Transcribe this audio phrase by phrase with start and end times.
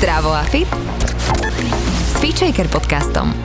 [0.00, 0.64] Zdravo a fit
[2.08, 3.36] s Feature podcastom.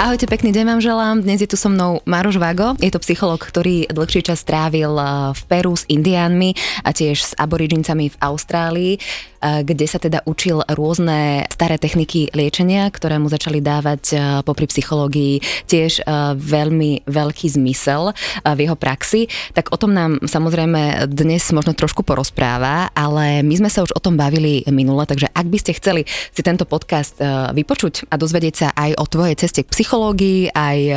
[0.00, 1.16] Ahojte, pekný deň vám želám.
[1.20, 2.72] Dnes je tu so mnou Maroš Vago.
[2.80, 6.56] Je to psycholog, ktorý dlhší čas strávil eh, v Peru s indiánmi
[6.88, 8.96] a tiež s aborigincami v Austrálii,
[9.64, 15.66] kde sa teda učil rôzne staré techniky liečenia, ktoré mu začali dávať eh, popri psychológii
[15.68, 19.26] tiež veľmi veľký zmysel v jeho praxi.
[19.52, 24.00] Tak o tom nám samozrejme dnes možno trošku porozpráva, ale my sme sa už o
[24.02, 27.18] tom bavili minule, takže ak by ste chceli si tento podcast
[27.52, 30.94] vypočuť a dozvedieť sa aj o tvojej ceste k psychológii, aj e,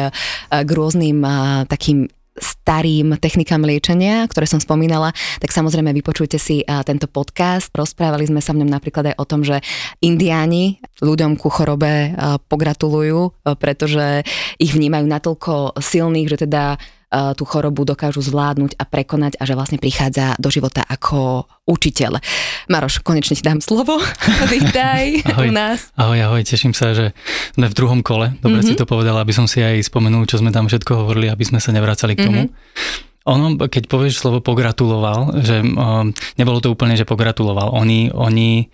[0.63, 1.29] k rôznym e,
[1.67, 5.09] takým starým technikám liečenia, ktoré som spomínala,
[5.41, 7.73] tak samozrejme vypočujte si tento podcast.
[7.73, 9.65] Rozprávali sme sa v ňom napríklad aj o tom, že
[9.99, 12.13] indiáni ľuďom ku chorobe
[12.45, 14.21] pogratulujú, pretože
[14.61, 16.77] ich vnímajú natoľko silných, že teda
[17.07, 22.19] tú chorobu dokážu zvládnuť a prekonať a že vlastne prichádza do života ako učiteľ.
[22.67, 23.99] Maroš, konečne ti dám slovo.
[24.53, 25.95] Vítaj ahoj, u nás.
[25.95, 27.15] Ahoj, ahoj, teším sa, že
[27.55, 28.35] sme v druhom kole.
[28.43, 28.75] Dobre mm-hmm.
[28.75, 31.63] si to povedala, aby som si aj spomenul, čo sme tam všetko hovorili, aby sme
[31.63, 32.41] sa nevracali k tomu.
[32.51, 33.15] Mm-hmm.
[33.27, 37.75] Ono, keď povieš slovo pogratuloval, že um, nebolo to úplne, že pogratuloval.
[37.75, 38.71] Oni, oni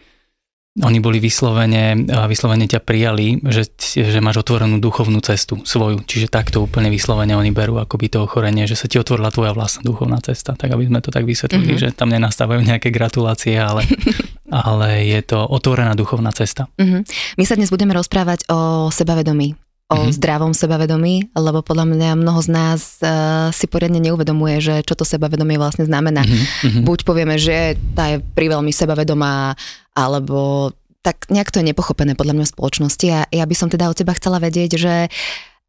[0.73, 6.01] oni boli vyslovene, vyslovene ťa prijali, že, že máš otvorenú duchovnú cestu svoju.
[6.01, 9.85] Čiže takto úplne vyslovene oni berú akoby to ochorenie, že sa ti otvorila tvoja vlastná
[9.85, 10.57] duchovná cesta.
[10.57, 11.93] Tak aby sme to tak vysvetlili, mm-hmm.
[11.93, 13.85] že tam nenastávajú nejaké gratulácie, ale,
[14.49, 16.65] ale je to otvorená duchovná cesta.
[16.81, 17.01] Mm-hmm.
[17.37, 19.53] My sa dnes budeme rozprávať o sebavedomí
[19.93, 20.17] o mm-hmm.
[20.17, 25.05] zdravom sebavedomí, lebo podľa mňa mnoho z nás uh, si poriadne neuvedomuje, že čo to
[25.05, 26.25] sebavedomie vlastne znamená.
[26.25, 26.81] Mm-hmm.
[26.81, 29.53] Buď povieme, že tá je priveľmi sebavedomá,
[29.93, 30.73] alebo
[31.05, 33.97] tak nejak to je nepochopené podľa mňa v spoločnosti a ja by som teda od
[33.99, 34.95] teba chcela vedieť, že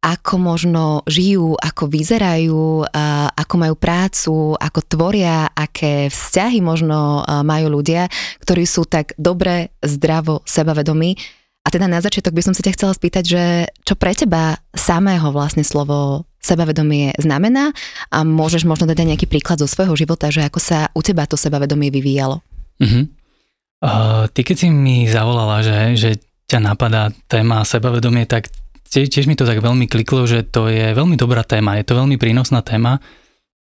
[0.05, 2.85] ako možno žijú, ako vyzerajú,
[3.33, 8.05] ako majú prácu, ako tvoria, aké vzťahy možno majú ľudia,
[8.37, 11.17] ktorí sú tak dobre, zdravo, sebavedomí
[11.65, 13.43] a teda na začiatok by som sa ťa chcela spýtať, že
[13.81, 17.73] čo pre teba samého vlastne slovo sebavedomie znamená
[18.13, 21.33] a môžeš možno dať nejaký príklad zo svojho života, že ako sa u teba to
[21.33, 22.45] sebavedomie vyvíjalo.
[22.77, 23.09] Uh-huh.
[23.81, 26.09] Uh, ty keď si mi zavolala, že, že
[26.45, 28.53] ťa napadá téma sebavedomie, tak
[28.85, 32.21] tiež mi to tak veľmi kliklo, že to je veľmi dobrá téma, je to veľmi
[32.21, 33.01] prínosná téma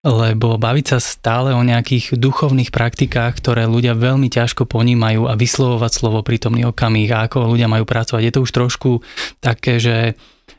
[0.04, 5.92] lebo baviť sa stále o nejakých duchovných praktikách, ktoré ľudia veľmi ťažko ponímajú a vyslovovať
[5.96, 8.90] slovo prítomný okamih a ako ľudia majú pracovať, je to už trošku
[9.40, 10.12] také, že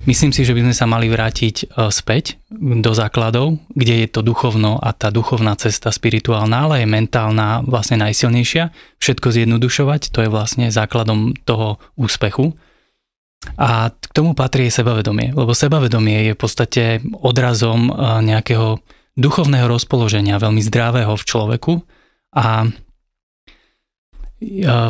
[0.09, 4.25] myslím si, že by sme sa mali vrátiť e, späť do základov, kde je to
[4.25, 8.73] duchovno a tá duchovná cesta spirituálna, ale je mentálna vlastne najsilnejšia.
[8.97, 12.57] Všetko zjednodušovať, to je vlastne základom toho úspechu.
[13.62, 16.83] A k tomu patrí sebavedomie, lebo sebavedomie je v podstate
[17.22, 18.81] odrazom e, nejakého
[19.16, 21.74] duchovného rozpoloženia, veľmi zdravého v človeku
[22.36, 22.68] a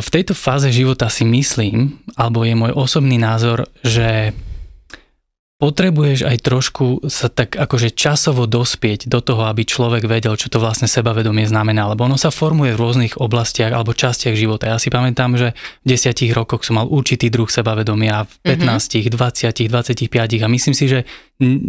[0.02, 4.34] v tejto fáze života si myslím, alebo je môj osobný názor, že
[5.56, 10.60] potrebuješ aj trošku sa tak akože časovo dospieť do toho, aby človek vedel, čo to
[10.60, 14.68] vlastne sebavedomie znamená, lebo ono sa formuje v rôznych oblastiach alebo častiach života.
[14.68, 19.16] Ja si pamätám, že v desiatich rokoch som mal určitý druh sebavedomia, v 15, mm-hmm.
[19.16, 21.08] 20, 25 a myslím si, že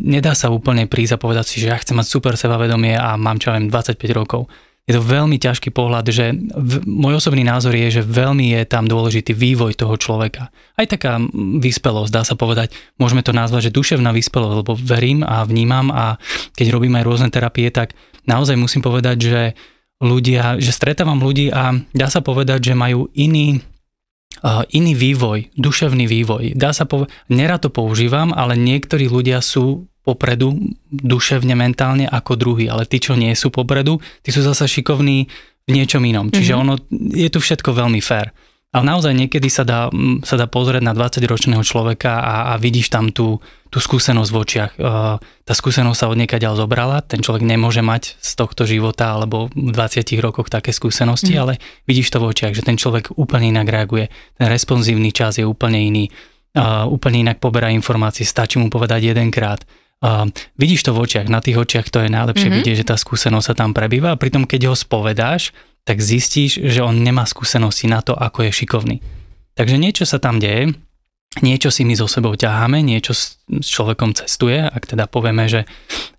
[0.04, 3.40] nedá sa úplne prísť a povedať si, že ja chcem mať super sebavedomie a mám
[3.40, 4.52] čo viem 25 rokov
[4.88, 8.88] je to veľmi ťažký pohľad, že v, môj osobný názor je, že veľmi je tam
[8.88, 10.48] dôležitý vývoj toho človeka.
[10.80, 11.20] Aj taká
[11.60, 16.16] vyspelosť, dá sa povedať, môžeme to nazvať, že duševná vyspelosť, lebo verím a vnímam a
[16.56, 19.42] keď robím aj rôzne terapie, tak naozaj musím povedať, že
[20.00, 23.60] ľudia, že stretávam ľudí a dá sa povedať, že majú iný
[24.40, 26.56] uh, iný vývoj, duševný vývoj.
[26.56, 30.56] Dá sa povedať, nerad to používam, ale niektorí ľudia sú popredu
[30.88, 35.28] duševne, mentálne ako druhý, ale tí, čo nie sú popredu, tí sú zase šikovní
[35.68, 36.32] v niečom inom.
[36.32, 36.64] Čiže mm-hmm.
[36.64, 36.74] ono
[37.12, 38.32] je tu všetko veľmi fér.
[38.72, 39.88] Ale naozaj niekedy sa dá,
[40.28, 43.40] sa dá pozrieť na 20-ročného človeka a, a vidíš tam tú,
[43.72, 44.72] tú skúsenosť v očiach.
[44.76, 45.18] Uh,
[45.48, 49.72] tá skúsenosť sa od niekaďal zobrala, ten človek nemôže mať z tohto života alebo v
[49.72, 51.40] 20 rokoch také skúsenosti, mm.
[51.40, 51.54] ale
[51.88, 54.12] vidíš to v očiach, že ten človek úplne inak reaguje.
[54.36, 56.12] Ten responsívny čas je úplne iný,
[56.60, 59.64] uh, úplne inak poberá informácie, stačí mu povedať jedenkrát
[59.98, 60.30] Uh,
[60.62, 62.62] vidíš to v očiach, na tých očiach to je najlepšie mm-hmm.
[62.62, 65.58] vidieť, že tá skúsenosť sa tam prebýva a pritom keď ho spovedáš,
[65.90, 68.98] tak zistíš, že on nemá skúsenosti na to, ako je šikovný.
[69.58, 70.78] Takže niečo sa tam deje,
[71.42, 75.66] niečo si my so sebou ťaháme, niečo s, človekom cestuje, ak teda povieme, že,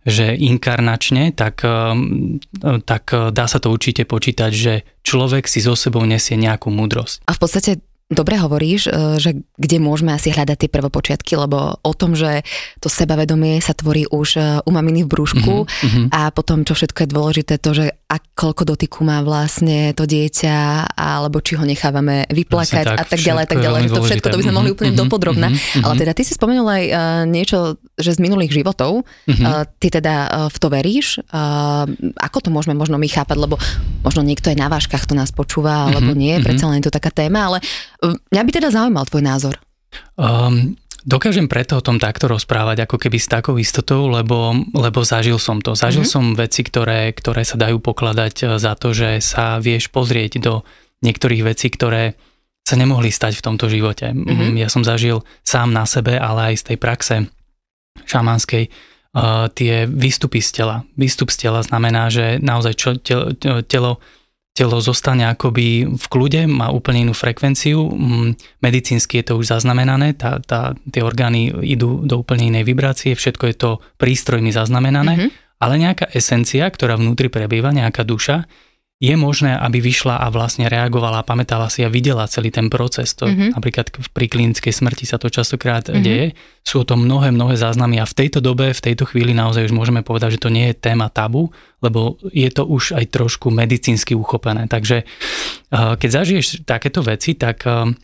[0.02, 2.42] že inkarnačne, tak, um,
[2.82, 4.74] tak dá sa to určite počítať, že
[5.06, 7.30] človek si so sebou nesie nejakú múdrosť.
[7.30, 7.70] A v podstate
[8.08, 12.40] dobre hovoríš, e, že kde môžeme asi hľadať tie prvopočiatky, lebo o tom, že
[12.80, 16.04] to sebavedomie sa tvorí už e, u maminy v brúšku mm-hmm.
[16.08, 20.88] a potom, čo všetko je dôležité, to, že a koľko dotyku má vlastne to dieťa,
[20.96, 23.80] alebo či ho nechávame vyplakať tak, a tak ďalej, tak ďalej.
[23.92, 25.04] To všetko, to by sme mohli úplne mm-hmm.
[25.04, 25.48] dopodrobná.
[25.52, 25.84] Mm-hmm.
[25.84, 29.44] Ale teda ty si spomenul aj uh, niečo, že z minulých životov, mm-hmm.
[29.44, 31.20] uh, ty teda uh, v to veríš.
[31.28, 31.84] Uh,
[32.16, 33.60] ako to môžeme možno my chápať, lebo
[34.00, 36.24] možno niekto aj na váškach to nás počúva, alebo mm-hmm.
[36.24, 37.58] nie, predsa len je to taká téma, ale
[38.02, 39.54] Mňa by teda zaujímal tvoj názor.
[40.14, 45.40] Um, dokážem preto o tom takto rozprávať, ako keby s takou istotou, lebo, lebo zažil
[45.42, 45.74] som to.
[45.74, 46.34] Zažil mm-hmm.
[46.34, 50.62] som veci, ktoré, ktoré sa dajú pokladať e, za to, že sa vieš pozrieť do
[51.02, 52.14] niektorých vecí, ktoré
[52.62, 54.12] sa nemohli stať v tomto živote.
[54.12, 54.60] Mm-hmm.
[54.60, 57.14] Ja som zažil sám na sebe, ale aj z tej praxe
[58.04, 60.76] šamanskej uh, tie výstupy z tela.
[61.00, 63.32] Výstup z tela znamená, že naozaj čo, telo,
[63.64, 64.04] telo
[64.58, 67.78] telo zostane akoby v kľude, má úplne inú frekvenciu.
[67.78, 73.14] Mm, medicínsky je to už zaznamenané, tá, tá, tie orgány idú do úplne inej vibrácie,
[73.14, 73.70] všetko je to
[74.02, 75.62] prístrojmi zaznamenané, mm-hmm.
[75.62, 78.50] ale nejaká esencia, ktorá vnútri prebýva, nejaká duša,
[78.98, 83.14] je možné, aby vyšla a vlastne reagovala, pamätala si a videla celý ten proces.
[83.22, 83.54] To mm-hmm.
[83.54, 86.02] napríklad pri klinickej smrti sa to častokrát mm-hmm.
[86.02, 86.26] deje.
[86.66, 90.02] Sú to mnohé, mnohé záznamy a v tejto dobe, v tejto chvíli naozaj už môžeme
[90.02, 94.66] povedať, že to nie je téma tabu, lebo je to už aj trošku medicínsky uchopené.
[94.66, 97.94] Takže eh, keď zažiješ takéto veci, tak, eh,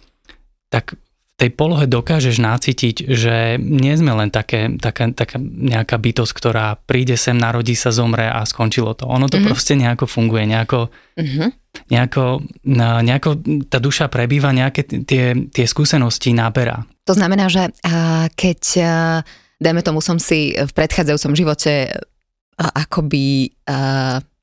[0.71, 0.95] tak
[1.35, 7.19] tej polohe dokážeš nácitiť, že nie sme len také, taká, taká nejaká bytosť, ktorá príde
[7.19, 9.11] sem, narodí sa, zomre a skončilo to.
[9.11, 9.51] Ono to mm-hmm.
[9.51, 11.49] proste nejako funguje, nejako, mm-hmm.
[11.91, 12.25] nejako,
[13.03, 13.31] nejako
[13.67, 16.87] tá duša prebýva, nejaké tie, tie skúsenosti naberá.
[17.03, 17.75] To znamená, že
[18.39, 18.61] keď,
[19.59, 21.99] dajme tomu, som si v predchádzajúcom živote
[22.55, 23.51] akoby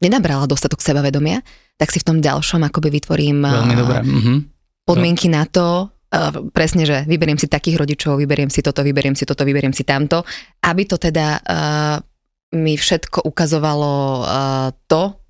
[0.03, 1.39] nenabrala dostatok sebavedomia,
[1.79, 3.99] tak si v tom ďalšom akoby vytvorím Veľmi dobré.
[4.03, 4.37] Mm-hmm.
[4.83, 5.39] podmienky no.
[5.39, 9.47] na to, Uh, presne, že vyberiem si takých rodičov, vyberiem si toto, vyberiem si toto,
[9.47, 10.27] vyberiem si tamto,
[10.59, 11.97] aby to teda uh,
[12.51, 13.93] mi všetko ukazovalo
[14.27, 15.21] uh, to,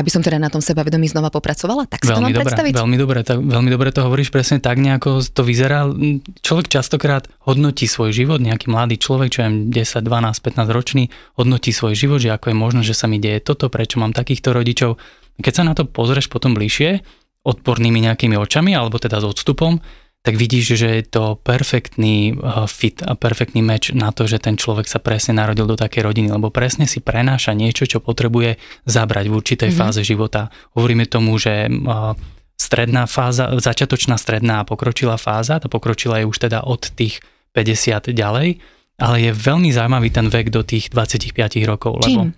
[0.00, 1.84] aby som teda na tom sebavedomí znova popracovala?
[1.84, 4.80] Tak si veľmi to mám dobré, Veľmi dobre, tak, veľmi dobre to hovoríš presne tak
[4.80, 5.92] nejako to vyzerá.
[6.40, 11.76] Človek častokrát hodnotí svoj život, nejaký mladý človek, čo je 10, 12, 15 ročný, hodnotí
[11.76, 14.96] svoj život, že ako je možné, že sa mi deje toto, prečo mám takýchto rodičov.
[15.36, 17.04] Keď sa na to pozrieš potom bližšie,
[17.44, 19.84] odpornými nejakými očami, alebo teda s odstupom,
[20.20, 24.60] tak vidíš, že je to perfektný eh, fit a perfektný meč na to, že ten
[24.60, 29.26] človek sa presne narodil do takej rodiny, lebo presne si prenáša niečo, čo potrebuje zabrať
[29.32, 29.80] v určitej mm-hmm.
[29.80, 30.52] fáze života.
[30.76, 32.12] Hovoríme tomu, že eh,
[32.60, 37.24] stredná fáza, začiatočná stredná a pokročilá fáza, tá pokročila je už teda od tých
[37.56, 38.60] 50 ďalej,
[39.00, 41.32] ale je veľmi zaujímavý ten vek do tých 25
[41.64, 42.36] rokov, lebo Čím?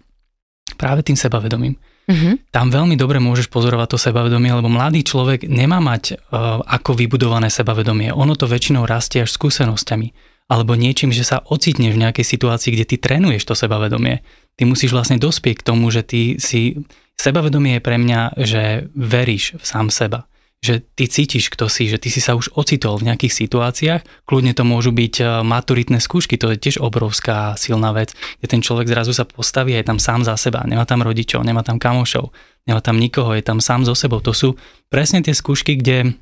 [0.79, 1.75] práve tým sebavedomím.
[2.11, 2.51] Mm-hmm.
[2.51, 7.47] Tam veľmi dobre môžeš pozorovať to sebavedomie, lebo mladý človek nemá mať uh, ako vybudované
[7.47, 8.11] sebavedomie.
[8.11, 12.85] Ono to väčšinou rastie až skúsenosťami alebo niečím, že sa ocitneš v nejakej situácii, kde
[12.85, 14.21] ty trénuješ to sebavedomie.
[14.59, 16.85] Ty musíš vlastne dospieť k tomu, že ty si...
[17.17, 20.29] Sebavedomie je pre mňa, že veríš v sám seba
[20.63, 24.55] že ty cítiš, kto si, že ty si sa už ocitol v nejakých situáciách, kľudne
[24.55, 28.87] to môžu byť e, maturitné skúšky, to je tiež obrovská silná vec, kde ten človek
[28.87, 32.31] zrazu sa postaví a je tam sám za seba, nemá tam rodičov, nemá tam kamošov,
[32.71, 34.23] nemá tam nikoho, je tam sám so sebou.
[34.23, 34.55] To sú
[34.87, 36.15] presne tie skúšky, kde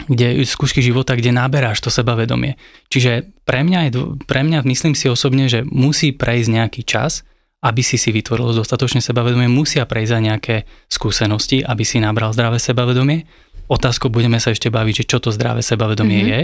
[0.00, 2.56] kde skúšky života, kde naberáš to sebavedomie.
[2.88, 3.90] Čiže pre mňa, je,
[4.24, 7.20] pre mňa myslím si osobne, že musí prejsť nejaký čas,
[7.60, 10.56] aby si si vytvoril dostatočne sebavedomie, musia prejsť aj nejaké
[10.88, 13.28] skúsenosti, aby si nabral zdravé sebavedomie
[13.70, 16.34] otázkou budeme sa ešte baviť, že čo to zdravé sebavedomie mm-hmm.
[16.34, 16.42] je,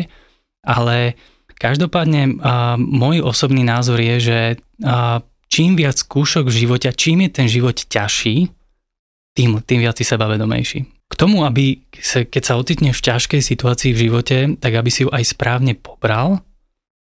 [0.62, 0.96] ale
[1.58, 4.38] každopádne a, môj osobný názor je, že
[4.86, 5.18] a,
[5.50, 8.46] čím viac skúšok v živote, čím je ten život ťažší,
[9.36, 10.78] tým, tým viac si sebavedomejší.
[11.06, 15.06] K tomu, aby sa, keď sa ocitneš v ťažkej situácii v živote, tak aby si
[15.06, 16.42] ju aj správne pobral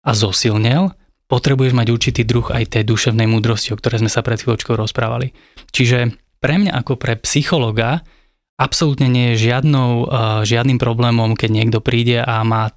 [0.04, 0.92] a zosilnel,
[1.26, 5.34] potrebuješ mať určitý druh aj tej duševnej múdrosti, o ktorej sme sa pred chvíľočkou rozprávali.
[5.74, 8.06] Čiže pre mňa ako pre psychologa
[8.56, 12.72] absolútne nie je žiadnou, uh, žiadnym problémom, keď niekto príde a má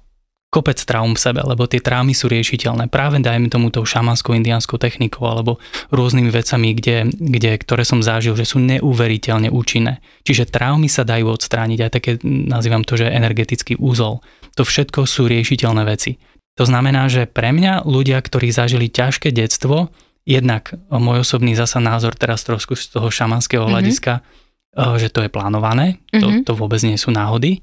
[0.49, 2.89] kopec traum v sebe, lebo tie traumy sú riešiteľné.
[2.89, 5.61] Práve dajme tomu tou šamanskou indianskou technikou alebo
[5.93, 10.01] rôznymi vecami, kde, kde, ktoré som zažil, že sú neuveriteľne účinné.
[10.25, 14.25] Čiže traumy sa dajú odstrániť, aj také, nazývam to, že energetický úzol.
[14.57, 16.17] To všetko sú riešiteľné veci.
[16.57, 19.93] To znamená, že pre mňa ľudia, ktorí zažili ťažké detstvo,
[20.25, 23.73] jednak môj osobný zasa názor teraz trošku z toho šamanského mm-hmm.
[23.77, 24.38] hľadiska, Eh,
[24.75, 26.21] že to je plánované, mm-hmm.
[26.21, 26.41] to, mhm.
[26.45, 27.61] to vôbec nie sú náhody,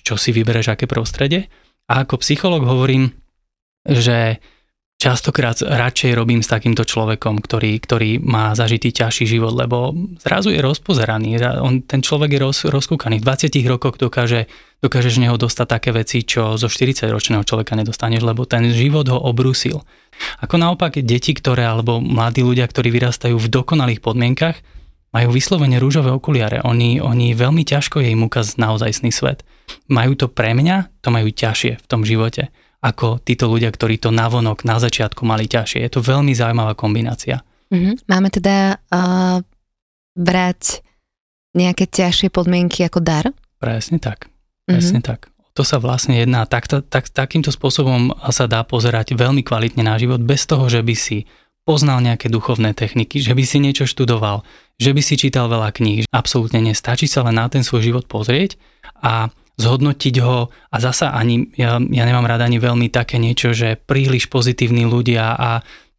[0.00, 1.50] čo si vybereš, aké prostredie.
[1.90, 3.12] A ako psycholog hovorím,
[3.84, 4.40] že
[4.96, 9.92] častokrát radšej robím s takýmto človekom, ktorý, ktorý má zažitý ťažší život, lebo
[10.22, 11.36] zrazu je rozpozeraný.
[11.60, 13.20] On, ten človek je roz, rozkúkaný.
[13.20, 14.48] V 20 rokoch dokáže,
[14.80, 19.20] dokážeš z neho dostať také veci, čo zo 40-ročného človeka nedostaneš, lebo ten život ho
[19.20, 19.84] obrusil.
[20.40, 24.56] Ako naopak deti, ktoré, alebo mladí ľudia, ktorí vyrastajú v dokonalých podmienkach,
[25.14, 26.58] majú vyslovene rúžové okuliare.
[26.66, 29.46] Oni, oni veľmi ťažko je im ukaz naozajstný svet.
[29.86, 32.50] Majú to pre mňa, to majú ťažšie v tom živote,
[32.82, 35.86] ako títo ľudia, ktorí to navonok na začiatku mali ťažšie.
[35.86, 37.46] Je to veľmi zaujímavá kombinácia.
[37.70, 37.94] Mm-hmm.
[38.10, 39.38] Máme teda uh,
[40.18, 40.82] brať
[41.54, 43.30] nejaké ťažšie podmienky ako dar?
[43.62, 44.26] Presne tak.
[44.66, 45.08] Presne mm-hmm.
[45.08, 45.30] tak.
[45.54, 46.42] To sa vlastne jedná.
[46.50, 50.94] Tak, tak, takýmto spôsobom sa dá pozerať veľmi kvalitne na život, bez toho, že by
[50.98, 51.30] si
[51.64, 54.44] poznal nejaké duchovné techniky, že by si niečo študoval,
[54.76, 56.04] že by si čítal veľa kníh.
[56.12, 58.60] Absolútne nestačí sa len na ten svoj život pozrieť
[59.00, 63.80] a zhodnotiť ho a zasa ani, ja, ja nemám rada ani veľmi také niečo, že
[63.80, 65.50] príliš pozitívni ľudia a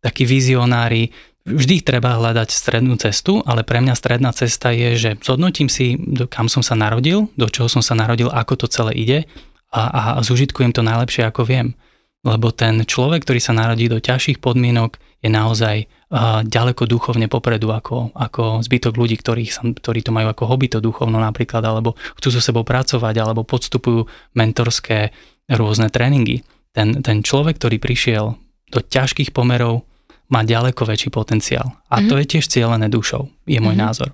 [0.04, 1.10] takí vizionári,
[1.48, 5.96] vždy treba hľadať strednú cestu, ale pre mňa stredná cesta je, že zhodnotím si,
[6.30, 9.20] kam som sa narodil, do čoho som sa narodil, ako to celé ide
[9.72, 9.82] a,
[10.18, 11.68] a zužitkujem to najlepšie, ako viem
[12.26, 17.70] lebo ten človek, ktorý sa narodí do ťažších podmienok, je naozaj uh, ďaleko duchovne popredu
[17.70, 21.94] ako, ako zbytok ľudí, ktorých sa, ktorí to majú ako hobby to duchovno napríklad, alebo
[22.18, 25.14] chcú so sebou pracovať, alebo podstupujú mentorské
[25.54, 26.42] rôzne tréningy.
[26.74, 28.34] Ten, ten človek, ktorý prišiel
[28.74, 29.86] do ťažkých pomerov,
[30.34, 31.78] má ďaleko väčší potenciál.
[31.90, 32.10] A mm-hmm.
[32.10, 33.86] to je tiež cieľené dušou, je môj mm-hmm.
[33.86, 34.10] názor.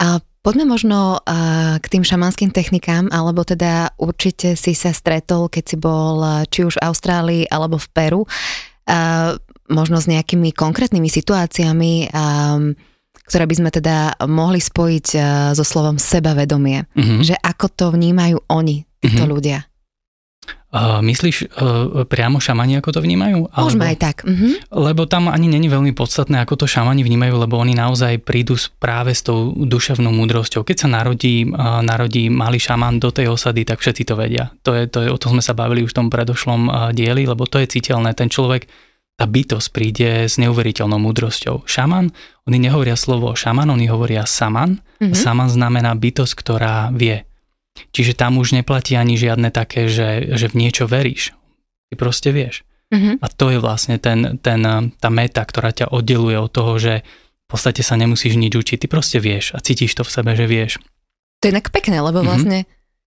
[0.00, 1.20] A Poďme možno
[1.76, 6.80] k tým šamanským technikám, alebo teda určite si sa stretol, keď si bol či už
[6.80, 8.20] v Austrálii alebo v Peru,
[9.70, 12.08] možno s nejakými konkrétnymi situáciami,
[13.30, 15.06] ktoré by sme teda mohli spojiť
[15.54, 16.88] so slovom sebavedomie.
[16.98, 17.20] Mm-hmm.
[17.20, 19.30] Že ako to vnímajú oni, títo mm-hmm.
[19.30, 19.69] ľudia.
[20.70, 23.50] Uh, myslíš uh, priamo šamani, ako to vnímajú?
[23.50, 24.16] Môžeme aj tak.
[24.22, 24.54] Uh-huh.
[24.70, 29.10] Lebo tam ani není veľmi podstatné, ako to šamani vnímajú, lebo oni naozaj prídu práve
[29.10, 30.62] s tou duševnou múdrosťou.
[30.62, 34.54] Keď sa narodí, uh, narodí malý šaman do tej osady, tak všetci to vedia.
[34.62, 37.26] To je, to je, o tom sme sa bavili už v tom predošlom uh, dieli,
[37.26, 38.14] lebo to je citeľné.
[38.14, 38.70] Ten človek,
[39.18, 41.66] tá bytosť príde s neuveriteľnou múdrosťou.
[41.66, 42.14] Šaman,
[42.46, 44.78] oni nehovoria slovo šaman, oni hovoria saman.
[45.02, 45.18] Uh-huh.
[45.18, 47.26] Saman znamená bytosť, ktorá vie
[47.90, 51.32] Čiže tam už neplatí ani žiadne také, že, že v niečo veríš.
[51.90, 52.62] Ty proste vieš.
[52.90, 53.22] Mm-hmm.
[53.22, 54.60] A to je vlastne ten, ten,
[54.90, 58.78] tá meta, ktorá ťa oddeluje od toho, že v podstate sa nemusíš nič učiť.
[58.82, 60.72] Ty proste vieš a cítiš to v sebe, že vieš.
[61.42, 62.28] To je inak pekné, lebo mm-hmm.
[62.28, 62.58] vlastne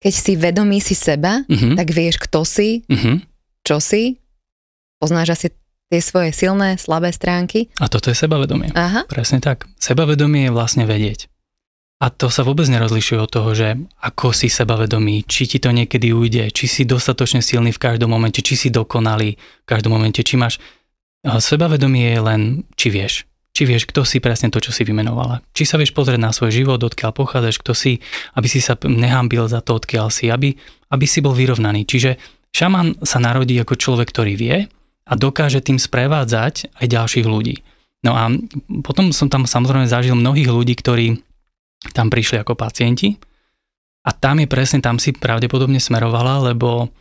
[0.03, 1.79] keď si vedomý si seba, mm-hmm.
[1.79, 3.15] tak vieš, kto si, mm-hmm.
[3.63, 4.19] čo si,
[4.99, 5.47] poznáš asi
[5.87, 7.71] tie svoje silné, slabé stránky.
[7.79, 8.75] A toto je sebavedomie.
[8.75, 9.07] Aha.
[9.07, 9.63] Presne tak.
[9.79, 11.31] Sebavedomie je vlastne vedieť.
[12.01, 16.11] A to sa vôbec nerozlišuje od toho, že ako si sebavedomý, či ti to niekedy
[16.11, 20.35] ujde, či si dostatočne silný v každom momente, či si dokonalý v každom momente, či
[20.35, 20.59] máš...
[21.23, 22.41] Sebavedomie je len,
[22.75, 23.23] či vieš.
[23.53, 25.45] Či vieš, kto si presne to, čo si vymenovala.
[25.53, 28.01] Či sa vieš pozrieť na svoj život, odkiaľ pochádzaš, kto si,
[28.33, 30.57] aby si sa nehambil za to, odkiaľ si, aby,
[30.91, 31.85] aby si bol vyrovnaný.
[31.87, 32.17] Čiže
[32.51, 34.67] šaman sa narodí ako človek, ktorý vie
[35.05, 37.61] a dokáže tým sprevádzať aj ďalších ľudí.
[38.03, 38.27] No a
[38.83, 41.23] potom som tam samozrejme zažil mnohých ľudí, ktorí
[41.91, 43.19] tam prišli ako pacienti
[44.03, 46.91] a tam je presne, tam si pravdepodobne smerovala, lebo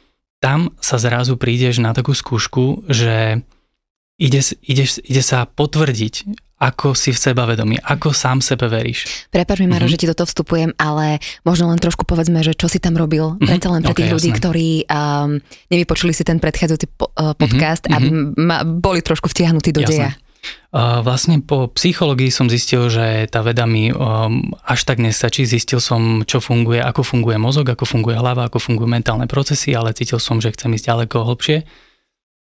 [0.42, 3.46] tam sa zrazu prídeš na takú skúšku, že
[4.18, 6.14] ide, ide, ide sa potvrdiť,
[6.62, 9.26] ako si v seba vedomí, ako sám sebe veríš.
[9.34, 9.98] Prepač mi, Maro, mm-hmm.
[9.98, 13.34] že ti do toho vstupujem, ale možno len trošku povedzme, že čo si tam robil,
[13.34, 13.48] mm-hmm.
[13.50, 14.38] predsa len pre okay, tých ľudí, jasné.
[14.38, 15.30] ktorí um,
[15.74, 18.38] nevypočuli si ten predchádzajúci po, uh, podcast mm-hmm.
[18.38, 19.90] a ma, boli trošku vtiahnutí do jasné.
[19.90, 20.10] deja.
[20.72, 25.44] Vlastne po psychológii som zistil, že tá veda mi um, až tak nestačí.
[25.44, 29.92] Zistil som, čo funguje, ako funguje mozog, ako funguje hlava, ako fungujú mentálne procesy, ale
[29.92, 31.68] cítil som, že chcem ísť ďaleko hlbšie.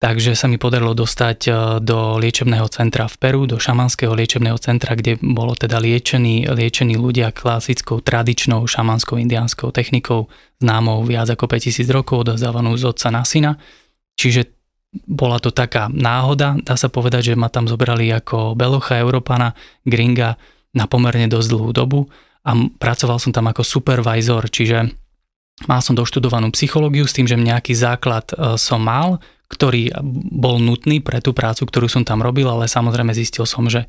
[0.01, 4.97] Takže sa mi podarilo dostať uh, do liečebného centra v Peru, do šamanského liečebného centra,
[4.97, 11.85] kde bolo teda liečení, liečení ľudia klasickou, tradičnou šamanskou indiánskou technikou, známou viac ako 5000
[11.93, 13.61] rokov, odozdávanú z otca na syna.
[14.17, 14.54] Čiže
[15.03, 19.51] bola to taká náhoda, dá sa povedať, že ma tam zobrali ako belocha Európana,
[19.83, 20.39] gringa
[20.71, 21.99] na pomerne dosť dlhú dobu
[22.47, 24.87] a pracoval som tam ako supervisor, čiže
[25.67, 29.93] mal som doštudovanú psychológiu s tým, že nejaký základ e, som mal, ktorý
[30.35, 33.87] bol nutný pre tú prácu, ktorú som tam robil, ale samozrejme zistil som, že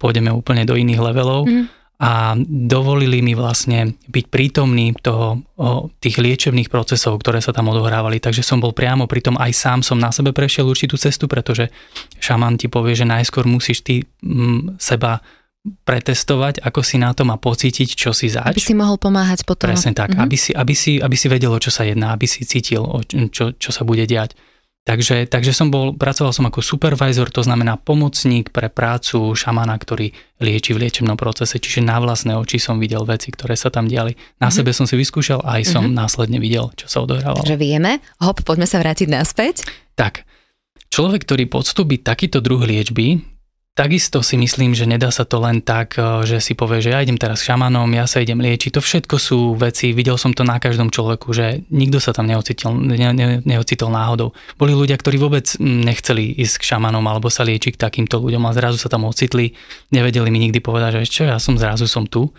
[0.00, 1.46] pôjdeme úplne do iných levelov.
[1.46, 7.74] Mm a dovolili mi vlastne byť prítomný toho, o, tých liečebných procesov, ktoré sa tam
[7.74, 8.22] odohrávali.
[8.22, 11.74] Takže som bol priamo pri tom, aj sám som na sebe prešiel určitú cestu, pretože
[12.22, 15.18] šaman ti povie, že najskôr musíš ty m, seba
[15.66, 18.54] pretestovať, ako si na tom a pocítiť, čo si zač.
[18.54, 19.66] Aby si mohol pomáhať potom.
[19.66, 20.22] Presne tak, mm-hmm.
[20.22, 22.86] aby, si, aby, si, aby si vedelo, čo sa jedná, aby si cítil,
[23.34, 24.38] čo, čo sa bude diať.
[24.88, 30.16] Takže, takže som bol, pracoval som ako supervisor, to znamená pomocník pre prácu šamana, ktorý
[30.40, 34.16] lieči v liečebnom procese, čiže na vlastné oči som videl veci, ktoré sa tam diali.
[34.40, 34.56] Na mm-hmm.
[34.56, 36.00] sebe som si vyskúšal a aj som mm-hmm.
[36.00, 37.44] následne videl, čo sa odohrávalo.
[37.44, 39.68] Takže vieme, hop, poďme sa vrátiť naspäť.
[39.92, 40.24] Tak,
[40.88, 43.20] človek, ktorý podstúpi takýto druh liečby,
[43.78, 46.98] Takisto si myslím, že nedá sa to len tak, eh, že si povie, že ja
[46.98, 48.74] idem teraz šamanom, ja sa idem liečiť.
[48.74, 52.74] To všetko sú veci, videl som to na každom človeku, že nikto sa tam neocitol,
[52.74, 54.34] ne, ne, neocitol náhodou.
[54.58, 58.50] Boli ľudia, ktorí vôbec hm, nechceli ísť k šamanom alebo sa liečiť k takýmto ľuďom
[58.50, 59.54] a zrazu sa tam ocitli,
[59.94, 62.34] nevedeli mi nikdy povedať, že čo ja som zrazu som tu.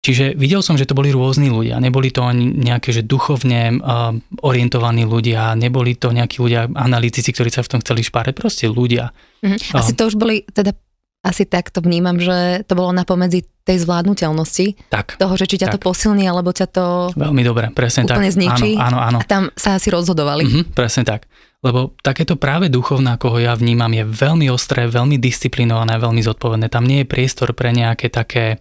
[0.00, 1.76] Čiže videl som, že to boli rôzni ľudia.
[1.76, 7.52] Neboli to ani nejaké, že duchovne uh, orientovaní ľudia, neboli to nejakí ľudia, analytici, ktorí
[7.52, 9.12] sa v tom chceli špárať, proste ľudia.
[9.44, 9.76] Mm-hmm.
[9.76, 10.72] Asi to už boli, teda
[11.20, 14.88] asi tak to vnímam, že to bolo na pomedzi tej zvládnutelnosti.
[14.88, 15.20] Tak.
[15.20, 15.74] Toho, že či ťa tak.
[15.76, 18.36] to posilní, alebo ťa to Veľmi dobre, presne úplne tak.
[18.40, 18.80] zničí.
[18.80, 19.18] Áno, áno, áno.
[19.20, 20.48] A tam sa asi rozhodovali.
[20.48, 21.28] Mm-hmm, presne tak.
[21.60, 26.72] Lebo takéto práve duchovná, koho ja vnímam, je veľmi ostré, veľmi disciplinované, veľmi zodpovedné.
[26.72, 28.56] Tam nie je priestor pre nejaké také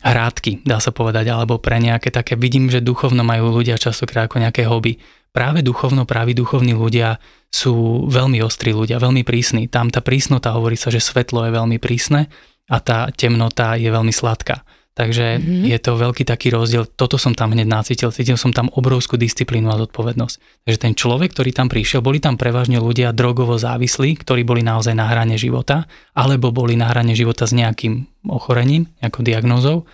[0.00, 4.40] hrádky, dá sa povedať, alebo pre nejaké také, vidím, že duchovno majú ľudia častokrát ako
[4.40, 4.96] nejaké hobby.
[5.30, 9.70] Práve duchovno, právi duchovní ľudia sú veľmi ostrí ľudia, veľmi prísni.
[9.70, 12.26] Tam tá prísnota hovorí sa, že svetlo je veľmi prísne
[12.70, 14.62] a tá temnota je veľmi sladká.
[14.90, 15.70] Takže mm-hmm.
[15.70, 16.82] je to veľký taký rozdiel.
[16.82, 18.10] Toto som tam hneď nacítil.
[18.10, 20.66] Cítil som tam obrovskú disciplínu a zodpovednosť.
[20.66, 24.92] Takže ten človek, ktorý tam prišiel, boli tam prevažne ľudia drogovo závislí, ktorí boli naozaj
[24.98, 29.86] na hrane života, alebo boli na hrane života s nejakým ochorením, nejakou diagnózou,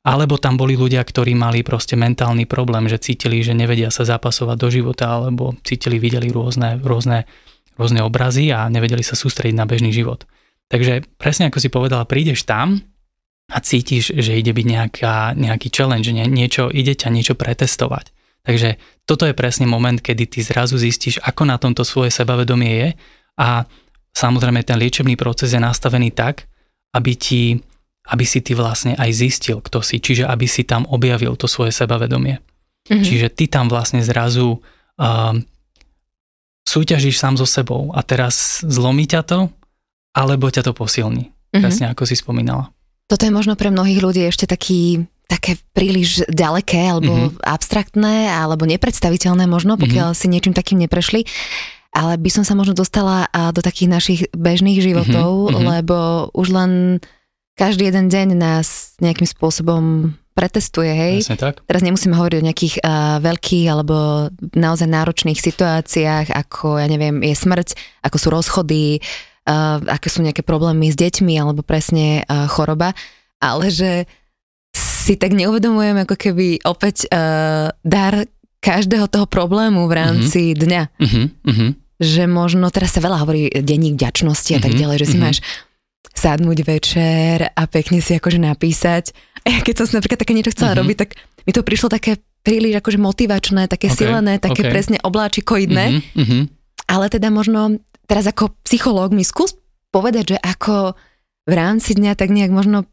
[0.00, 4.56] alebo tam boli ľudia, ktorí mali proste mentálny problém, že cítili, že nevedia sa zapasovať
[4.56, 7.28] do života, alebo cítili, videli rôzne, rôzne,
[7.76, 10.24] rôzne obrazy a nevedeli sa sústrediť na bežný život.
[10.70, 12.80] Takže presne ako si povedala, prídeš tam,
[13.50, 18.14] a cítiš, že ide byť nejaká, nejaký challenge, nie, niečo, ide ťa niečo pretestovať.
[18.46, 22.88] Takže toto je presne moment, kedy ty zrazu zistíš, ako na tomto svoje sebavedomie je
[23.36, 23.68] a
[24.16, 26.48] samozrejme ten liečebný proces je nastavený tak,
[26.96, 27.60] aby, ti,
[28.08, 31.74] aby si ty vlastne aj zistil, kto si, čiže aby si tam objavil to svoje
[31.74, 32.40] sebavedomie.
[32.88, 33.04] Mm-hmm.
[33.04, 35.34] Čiže ty tam vlastne zrazu uh,
[36.64, 39.40] súťažíš sám so sebou a teraz zlomí ťa to,
[40.16, 41.28] alebo ťa to posilní.
[41.28, 41.60] Mm-hmm.
[41.60, 42.72] Presne ako si spomínala.
[43.10, 47.42] Toto je možno pre mnohých ľudí ešte taký také príliš ďaleké alebo mm-hmm.
[47.46, 50.20] abstraktné alebo nepredstaviteľné možno, pokiaľ mm-hmm.
[50.26, 51.22] si niečím takým neprešli.
[51.90, 55.66] Ale by som sa možno dostala do takých našich bežných životov, mm-hmm.
[55.78, 56.70] lebo už len
[57.58, 61.26] každý jeden deň nás nejakým spôsobom pretestuje, hej.
[61.34, 61.66] tak.
[61.66, 67.34] Teraz nemusíme hovoriť o nejakých uh, veľkých alebo naozaj náročných situáciách, ako, ja neviem, je
[67.34, 67.74] smrť,
[68.06, 69.29] ako sú rozchody, uh,
[69.86, 72.94] aké sú nejaké problémy s deťmi alebo presne uh, choroba,
[73.42, 74.06] ale že
[74.70, 78.28] si tak neuvedomujem ako keby opäť uh, dar
[78.60, 80.60] každého toho problému v rámci mm-hmm.
[80.60, 80.82] dňa.
[81.00, 81.70] Mm-hmm.
[82.00, 84.64] Že možno, teraz sa veľa hovorí denník vďačnosti a mm-hmm.
[84.64, 84.80] tak mhm.
[84.80, 85.24] ďalej, že si mm-hmm.
[85.24, 85.38] máš
[86.10, 89.16] sadnúť večer a pekne si akože napísať.
[89.48, 90.80] A ja keď som si napríklad také niečo chcela mm-hmm.
[90.84, 91.10] robiť, tak
[91.48, 93.96] mi to prišlo také príliš akože motivačné, také okay.
[93.96, 94.72] silené, také okay.
[94.72, 96.04] presne obláčikoidné.
[96.16, 96.42] Mm-hmm.
[96.88, 97.80] Ale teda možno
[98.10, 99.54] teraz ako psychológ mi skús
[99.94, 100.98] povedať, že ako
[101.46, 102.90] v rámci dňa tak nejak možno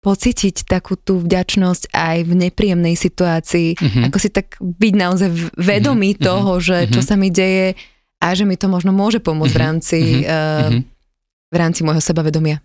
[0.00, 4.02] pocítiť takú tú vďačnosť aj v nepríjemnej situácii, mm-hmm.
[4.10, 5.28] ako si tak byť naozaj
[5.60, 6.24] vedomý mm-hmm.
[6.24, 6.94] toho, že mm-hmm.
[6.96, 7.76] čo sa mi deje
[8.18, 9.60] a že mi to možno môže pomôcť mm-hmm.
[9.60, 10.80] v rámci mm-hmm.
[10.82, 12.64] uh, v rámci môjho sebavedomia.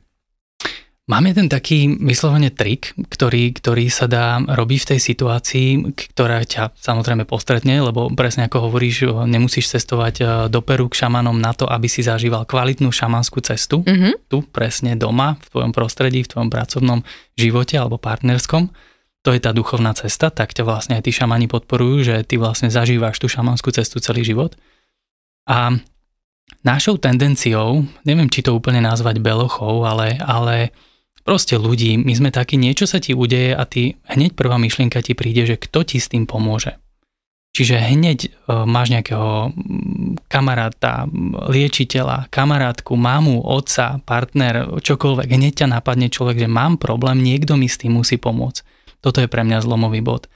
[1.05, 6.73] Máme ten taký vyslovene trik, ktorý, ktorý sa dá robiť v tej situácii, ktorá ťa
[6.73, 11.69] samozrejme postretne, lebo presne ako hovoríš, nemusíš cestovať e, do Peru k šamanom na to,
[11.69, 13.85] aby si zažíval kvalitnú šamanskú cestu.
[13.85, 14.33] Mm-hmm.
[14.33, 17.05] Tu presne doma, v tvojom prostredí, v tvojom pracovnom
[17.37, 18.73] živote alebo partnerskom.
[19.21, 22.73] To je tá duchovná cesta, tak ťa vlastne aj tí šamani podporujú, že ty vlastne
[22.73, 24.57] zažívaš tú šamanskú cestu celý život.
[25.45, 25.69] A
[26.65, 30.73] našou tendenciou, neviem či to úplne nazvať belochou, ale, ale
[31.25, 35.17] proste ľudí, my sme takí, niečo sa ti udeje a ty hneď prvá myšlienka ti
[35.17, 36.77] príde, že kto ti s tým pomôže.
[37.55, 39.55] Čiže hneď uh, máš nejakého
[40.27, 41.07] kamaráta,
[41.47, 45.31] liečiteľa, kamarátku, mamu, otca, partner, čokoľvek.
[45.31, 48.59] Hneď ťa napadne človek, že mám problém, niekto mi s tým musí pomôcť.
[48.99, 50.27] Toto je pre mňa zlomový bod.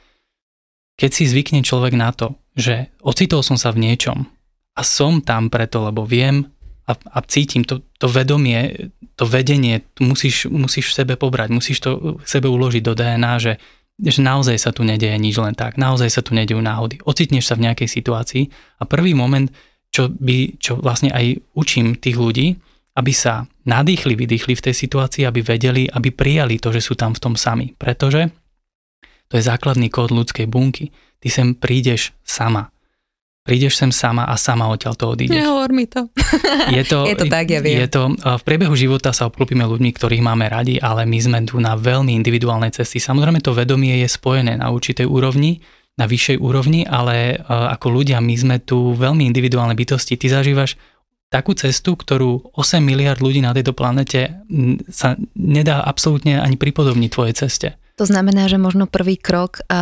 [0.96, 4.24] Keď si zvykne človek na to, že ocitol som sa v niečom
[4.80, 6.48] a som tam preto, lebo viem,
[6.90, 12.18] a, a cítim to, to vedomie, to vedenie, musíš, musíš v sebe pobrať, musíš to
[12.18, 13.54] v sebe uložiť do DNA, že,
[14.02, 16.98] že naozaj sa tu nedeje nič len tak, naozaj sa tu nedejú náhody.
[17.06, 18.44] Ocitneš sa v nejakej situácii
[18.82, 19.54] a prvý moment,
[19.94, 22.58] čo, by, čo vlastne aj učím tých ľudí,
[22.98, 27.14] aby sa nadýchli, vydýchli v tej situácii, aby vedeli, aby prijali to, že sú tam
[27.14, 27.78] v tom sami.
[27.78, 28.34] Pretože
[29.30, 30.90] to je základný kód ľudskej bunky.
[31.22, 32.74] Ty sem prídeš sama
[33.44, 35.36] prídeš sem sama a sama odtiaľ to odídeš.
[35.36, 36.08] Nehovor mi to.
[36.78, 37.82] Je to, je to tak, ja viem.
[37.82, 41.58] Je to, v priebehu života sa obklopíme ľuďmi, ktorých máme radi, ale my sme tu
[41.58, 43.02] na veľmi individuálnej cesty.
[43.02, 45.66] Samozrejme to vedomie je spojené na určitej úrovni,
[45.98, 50.16] na vyššej úrovni, ale ako ľudia my sme tu veľmi individuálne bytosti.
[50.16, 50.78] Ty zažívaš
[51.30, 54.46] takú cestu, ktorú 8 miliard ľudí na tejto planete
[54.90, 57.68] sa nedá absolútne ani pripodobniť tvojej ceste.
[58.00, 59.82] To znamená, že možno prvý krok a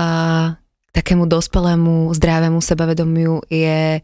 [0.98, 4.02] takému dospelému, zdravému sebavedomiu je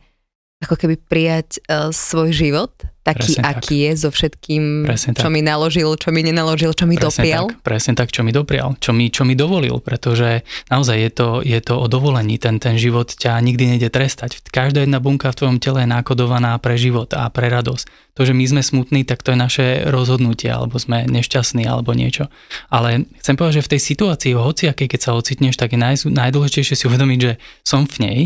[0.64, 2.72] ako keby prijať uh, svoj život,
[3.04, 3.84] taký, presne aký tak.
[3.84, 5.34] je, so všetkým, presne čo tak.
[5.36, 7.46] mi naložil, čo mi nenaložil, čo mi presne doprial.
[7.52, 11.28] Tak, presne tak, čo mi doprial, čo mi, čo mi dovolil, pretože naozaj je to,
[11.44, 14.40] je to o dovolení, ten, ten život ťa nikdy nejde trestať.
[14.48, 18.16] Každá jedna bunka v tvojom tele je nákodovaná pre život a pre radosť.
[18.16, 22.32] To, že my sme smutní, tak to je naše rozhodnutie, alebo sme nešťastní, alebo niečo.
[22.72, 26.78] Ale chcem povedať, že v tej situácii, hociakej, keď sa ocitneš, tak je naj, najdôležitejšie
[26.78, 27.34] si uvedomiť, že
[27.66, 28.20] som v nej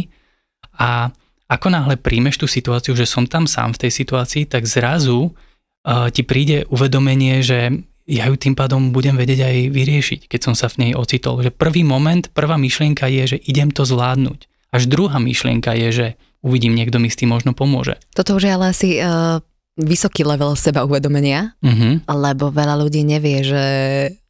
[0.75, 1.09] a
[1.47, 6.11] ako náhle príjmeš tú situáciu, že som tam sám v tej situácii, tak zrazu uh,
[6.11, 7.71] ti príde uvedomenie, že
[8.07, 11.43] ja ju tým pádom budem vedieť aj vyriešiť, keď som sa v nej ocitol.
[11.43, 14.47] Že prvý moment, prvá myšlienka je, že idem to zvládnuť.
[14.71, 16.07] Až druhá myšlienka je, že
[16.43, 17.99] uvidím, niekto mi s tým možno pomôže.
[18.15, 19.43] Toto už je ale asi uh,
[19.75, 22.03] vysoký level seba uvedomenia, uh-huh.
[22.07, 23.65] lebo veľa ľudí nevie, že,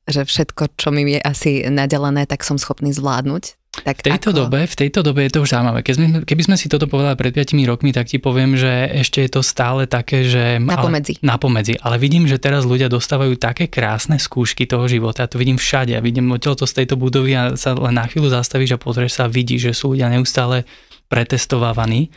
[0.08, 3.60] že všetko, čo mi je asi nadelené, tak som schopný zvládnuť.
[3.78, 4.40] Tak v tejto, ako?
[4.42, 5.86] dobe, v tejto dobe je to už zaujímavé.
[5.86, 9.22] Keď sme, keby sme si toto povedali pred 5 rokmi, tak ti poviem, že ešte
[9.22, 10.58] je to stále také, že...
[10.58, 11.22] Napomedzi.
[11.22, 11.74] Ale, napomedzi.
[11.86, 15.28] Ale vidím, že teraz ľudia dostávajú také krásne skúšky toho života.
[15.28, 15.94] Ja to vidím všade.
[15.94, 19.22] Ja vidím odtiaľ to z tejto budovy a sa len na chvíľu zastavíš a pozrieš
[19.22, 20.66] sa a vidíš, že sú ľudia neustále
[21.06, 22.10] pretestovávaní.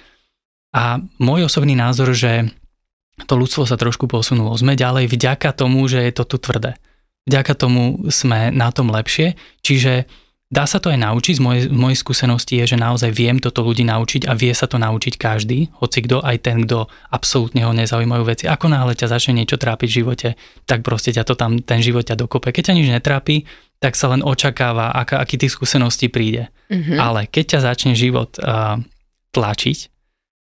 [0.72, 2.48] A môj osobný názor, že
[3.29, 4.57] to ľudstvo sa trošku posunulo.
[4.57, 6.81] Sme ďalej vďaka tomu, že je to tu tvrdé.
[7.28, 9.37] Vďaka tomu sme na tom lepšie.
[9.61, 10.09] Čiže
[10.50, 13.87] Dá sa to aj naučiť, z mojej, mojej skúsenosti je, že naozaj viem toto ľudí
[13.87, 18.26] naučiť a vie sa to naučiť každý, hoci kto, aj ten, kto absolútne ho nezaujímajú
[18.26, 18.44] veci.
[18.50, 20.28] Ako náhle ťa začne niečo trápiť v živote,
[20.66, 22.50] tak proste ťa to tam, ten život ťa dokope.
[22.50, 23.46] Keď ťa nič netrápi,
[23.78, 26.50] tak sa len očakáva, aká, aký tých skúseností príde.
[26.66, 26.98] Mm-hmm.
[26.98, 28.74] Ale keď ťa začne život uh,
[29.30, 29.99] tlačiť,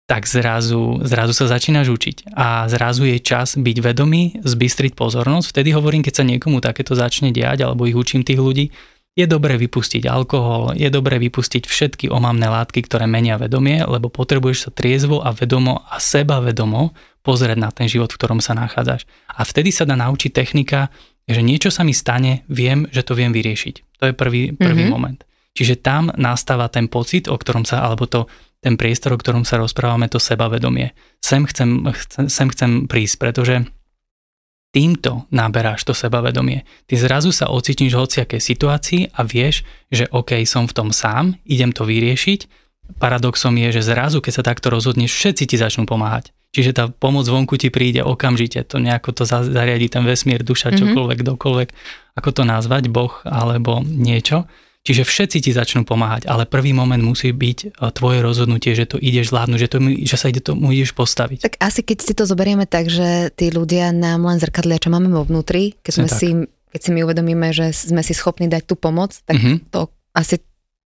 [0.07, 5.51] tak zrazu, zrazu sa začínaš učiť a zrazu je čas byť vedomý, zbystriť pozornosť.
[5.51, 8.71] Vtedy hovorím, keď sa niekomu takéto začne diať, alebo ich učím tých ľudí,
[9.17, 14.57] je dobré vypustiť alkohol, je dobré vypustiť všetky omamné látky, ktoré menia vedomie, lebo potrebuješ
[14.63, 19.03] sa triezvo a vedomo a seba vedomo pozrieť na ten život, v ktorom sa nachádzaš.
[19.27, 20.87] A vtedy sa dá naučiť technika,
[21.27, 23.99] že niečo sa mi stane, viem, že to viem vyriešiť.
[23.99, 24.93] To je prvý, prvý mm-hmm.
[24.93, 25.19] moment.
[25.57, 28.29] Čiže tam nastáva ten pocit, o ktorom sa, alebo to,
[28.61, 30.97] ten priestor, o ktorom sa rozprávame, to sebavedomie.
[31.21, 33.55] Sem chcem, chcem, sem chcem prísť, pretože
[34.73, 36.67] týmto naberáš to sebavedomie.
[36.85, 41.37] Ty zrazu sa ocitníš v hociakej situácii a vieš, že OK, som v tom sám,
[41.47, 42.67] idem to vyriešiť.
[43.01, 46.31] Paradoxom je, že zrazu, keď sa takto rozhodneš, všetci ti začnú pomáhať.
[46.55, 50.77] Čiže tá pomoc vonku ti príde okamžite, to nejako to zariadi ten vesmír, duša, mhm.
[50.79, 51.31] čokoľvek, mm-hmm.
[51.35, 51.69] dokoľvek,
[52.17, 54.47] ako to nazvať, Boh alebo niečo.
[54.85, 58.95] Čiže všetci ti začnú pomáhať, ale prvý moment musí byť e, tvoje rozhodnutie, že to
[58.95, 61.43] ideš zvládnuť, že, to, že sa ide tomu ideš postaviť.
[61.43, 65.11] Tak asi keď si to zoberieme tak, že tí ľudia nám len zrkadlia, čo máme
[65.11, 66.29] vo vnútri, keď, sme si,
[66.71, 69.75] keď si my uvedomíme, že sme si schopní dať tú pomoc, tak mm-hmm.
[69.75, 70.39] to asi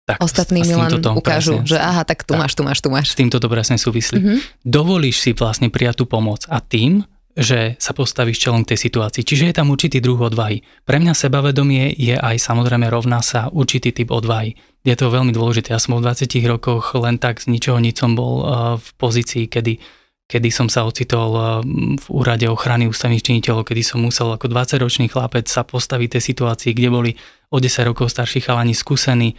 [0.08, 2.88] tak, ostatní mi len ukážu, presne, že aha, tak tu tak, máš, tu máš, tu
[2.88, 3.12] máš.
[3.12, 4.24] S týmto to presne súvislí.
[4.24, 4.38] Mm-hmm.
[4.64, 7.04] Dovolíš si vlastne prijať tú pomoc a tým
[7.38, 9.22] že sa postavíš čelom tej situácii.
[9.22, 10.66] Čiže je tam určitý druh odvahy.
[10.84, 14.58] Pre mňa sebavedomie je aj samozrejme rovná sa určitý typ odvahy.
[14.82, 15.78] Je to veľmi dôležité.
[15.78, 18.48] Ja som v 20 rokoch len tak z ničoho nič som bol eh,
[18.82, 19.78] v pozícii, kedy,
[20.28, 21.46] kedy som sa ocitol eh,
[21.98, 26.72] v úrade ochrany ústavných činiteľov, kedy som musel ako 20-ročný chlapec sa postaviť tej situácii,
[26.76, 27.12] kde boli
[27.48, 29.34] o 10 rokov starší chalani skúsení,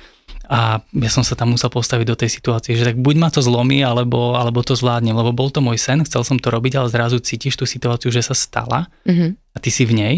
[0.49, 3.45] a ja som sa tam musel postaviť do tej situácie, že tak buď ma to
[3.45, 6.89] zlomí, alebo, alebo to zvládnem, lebo bol to môj sen, chcel som to robiť, ale
[6.89, 9.31] zrazu cítiš tú situáciu, že sa stala mm-hmm.
[9.53, 10.17] a ty si v nej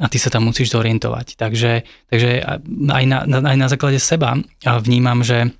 [0.00, 1.36] a ty sa tam musíš zorientovať.
[1.36, 2.30] Takže, takže
[2.88, 5.52] aj, na, aj na základe seba vnímam, že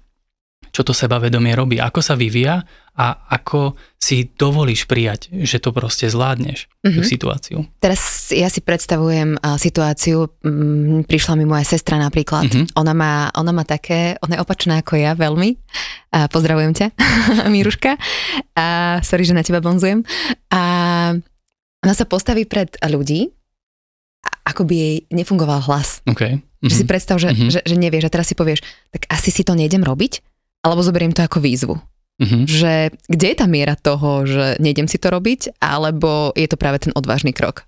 [0.72, 2.64] čo to sebavedomie robí, ako sa vyvíja
[2.98, 6.94] a ako si dovolíš prijať, že to proste zvládneš, mm-hmm.
[6.98, 7.08] tú mhm.
[7.08, 7.56] situáciu.
[7.78, 12.74] Teraz ja si predstavujem uh, situáciu, um, prišla mi moja sestra napríklad, mm-hmm.
[12.74, 16.86] ona, má, ona má také, ona je opačná ako ja veľmi, uh, pozdravujem ťa,
[17.54, 17.94] Míruška,
[18.58, 20.02] a sorry, že na teba bonzujem,
[20.50, 20.62] a
[21.78, 23.30] ona sa postaví pred ľudí,
[24.42, 26.02] ako by jej nefungoval hlas.
[26.08, 26.42] Okay.
[26.42, 26.66] Mm-hmm.
[26.66, 26.90] Že si mhm.
[26.90, 27.50] predstav, že, mm-hmm.
[27.54, 30.18] že, že nevieš a teraz si povieš, tak asi si to nejdem robiť,
[30.62, 31.76] alebo zoberiem to ako výzvu.
[32.18, 32.42] Mm-hmm.
[32.50, 32.72] Že
[33.06, 36.92] kde je tá miera toho, že nejdem si to robiť, alebo je to práve ten
[36.98, 37.62] odvážny krok?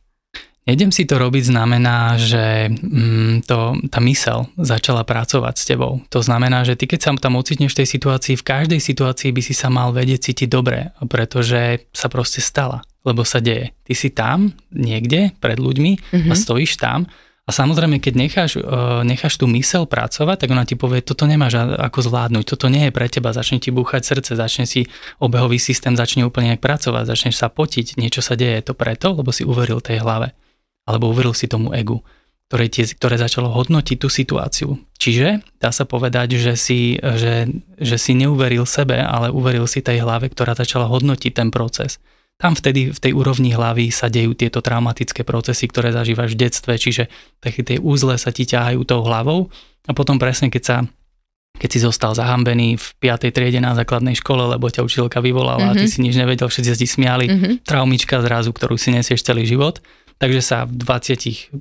[0.68, 6.04] Nejdem si to robiť znamená, že mm, to, tá mysel začala pracovať s tebou.
[6.12, 9.42] To znamená, že ty keď sa tam ocitneš v tej situácii, v každej situácii by
[9.42, 13.72] si sa mal vedieť cítiť dobre, pretože sa proste stala, lebo sa deje.
[13.88, 16.30] Ty si tam niekde pred ľuďmi mm-hmm.
[16.30, 16.38] a mhm.
[16.38, 17.08] stojíš tam
[17.50, 18.62] a samozrejme, keď necháš, e,
[19.02, 22.94] necháš tú mysel pracovať, tak ona ti povie, toto nemáš ako zvládnuť, toto nie je
[22.94, 24.86] pre teba, začne ti búchať srdce, začne si
[25.18, 29.10] obehový systém, začne úplne nejak pracovať, začneš sa potiť, niečo sa deje, je to preto,
[29.18, 30.30] lebo si uveril tej hlave
[30.86, 31.98] alebo uveril si tomu egu,
[32.46, 34.78] ktoré, tie, ktoré začalo hodnotiť tú situáciu.
[34.98, 40.06] Čiže dá sa povedať, že si, že, že si neuveril sebe, ale uveril si tej
[40.06, 41.98] hlave, ktorá začala hodnotiť ten proces.
[42.40, 46.72] Tam vtedy v tej úrovni hlavy sa dejú tieto traumatické procesy, ktoré zažívaš v detstve,
[46.80, 49.52] čiže také tie úzle sa ti ťahajú tou hlavou
[49.84, 50.76] a potom presne keď sa
[51.60, 53.36] keď si zostal zahambený v 5.
[53.36, 55.76] triede na základnej škole, lebo ťa učiteľka vyvolala mm-hmm.
[55.76, 55.92] a ty mhm.
[55.92, 57.54] si nič nevedel, všetci sa ti smiali, mm-hmm.
[57.68, 59.84] traumička zrazu, ktorú si nesieš celý život,
[60.16, 61.52] takže sa v 28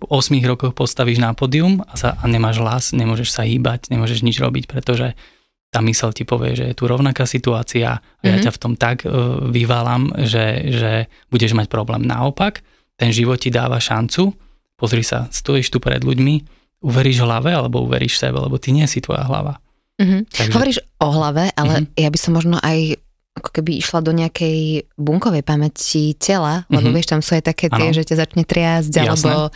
[0.48, 4.72] rokoch postavíš na pódium a, sa, a nemáš hlas, nemôžeš sa hýbať, nemôžeš nič robiť,
[4.72, 5.20] pretože
[5.70, 8.26] tá mysel ti povie, že je tu rovnaká situácia a mm-hmm.
[8.26, 8.44] ja mhm.
[8.46, 10.92] ťa v tom tak uh, vyválam, že, že
[11.30, 12.06] budeš mať problém.
[12.06, 12.66] Naopak,
[12.98, 14.34] ten život ti dáva šancu,
[14.76, 19.00] pozri sa, stojíš tu pred ľuďmi, uveríš hlave alebo uveríš sebe, lebo ty nie si
[19.00, 19.62] tvoja hlava.
[20.00, 20.22] Mm-hmm.
[20.32, 20.54] Takže...
[20.56, 22.00] Hovoríš o hlave, ale mm-hmm.
[22.00, 22.98] ja by som možno aj
[23.40, 26.96] ako keby išla do nejakej bunkovej pamäti tela, lebo mm-hmm.
[26.96, 27.96] vieš, tam sú aj také tie, ano.
[27.96, 29.06] že ťa začne triasť, Jasné.
[29.06, 29.54] alebo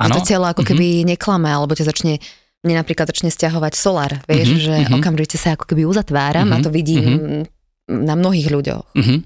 [0.00, 0.14] ano.
[0.14, 1.10] to telo ako keby mm-hmm.
[1.16, 2.20] neklame, alebo ťa začne
[2.66, 4.66] mne napríklad začne stiahovať solár, vieš, mm-hmm.
[4.66, 4.96] že mm-hmm.
[4.98, 6.60] okamžite sa ako keby uzatváram mm-hmm.
[6.60, 7.42] a to vidím mm-hmm.
[8.02, 8.86] na mnohých ľuďoch.
[8.98, 9.18] Mm-hmm.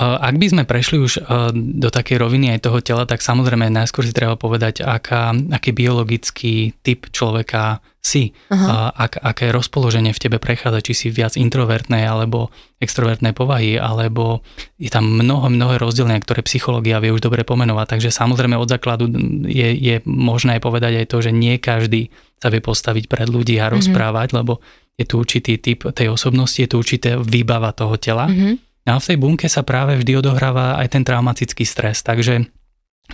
[0.00, 1.20] Ak by sme prešli už
[1.54, 6.72] do takej roviny aj toho tela, tak samozrejme najskôr si treba povedať, aká, aký biologický
[6.80, 8.96] typ človeka si, uh-huh.
[8.96, 12.48] ak, aké rozpoloženie v tebe prechádza, či si viac introvertnej alebo
[12.80, 14.40] extrovertnej povahy, alebo
[14.80, 18.00] je tam mnoho, mnoho rozdelenia, ktoré psychológia vie už dobre pomenovať.
[18.00, 19.12] Takže samozrejme od základu
[19.44, 22.08] je, je možné povedať aj to, že nie každý
[22.40, 23.76] sa vie postaviť pred ľudí a uh-huh.
[23.76, 24.64] rozprávať, lebo
[24.96, 28.32] je tu určitý typ tej osobnosti, je tu určité výbava toho tela.
[28.32, 28.56] Uh-huh.
[28.90, 32.50] No a v tej bunke sa práve vždy odohráva aj ten traumatický stres, takže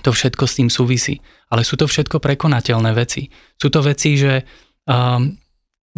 [0.01, 1.21] to všetko s tým súvisí.
[1.53, 3.29] Ale sú to všetko prekonateľné veci.
[3.61, 4.49] Sú to veci, že
[4.87, 5.43] Um,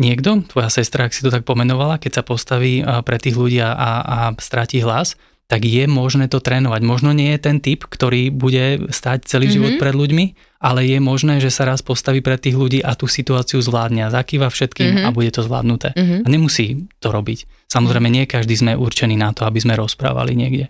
[0.00, 3.76] niekto, tvoja sestra, ak si to tak pomenovala, keď sa postaví pre tých ľudí a,
[3.76, 6.80] a stratí hlas, tak je možné to trénovať.
[6.88, 9.52] Možno nie je ten typ, ktorý bude stať celý mm-hmm.
[9.52, 10.24] život pred ľuďmi,
[10.58, 14.12] ale je možné, že sa raz postaví pred tých ľudí a tú situáciu zvládne a
[14.12, 15.06] zakýva všetkým mm-hmm.
[15.06, 15.94] a bude to zvládnuté.
[15.94, 16.20] Mm-hmm.
[16.22, 16.66] A nemusí
[16.98, 17.70] to robiť.
[17.70, 20.66] Samozrejme, nie každý sme určení na to, aby sme rozprávali niekde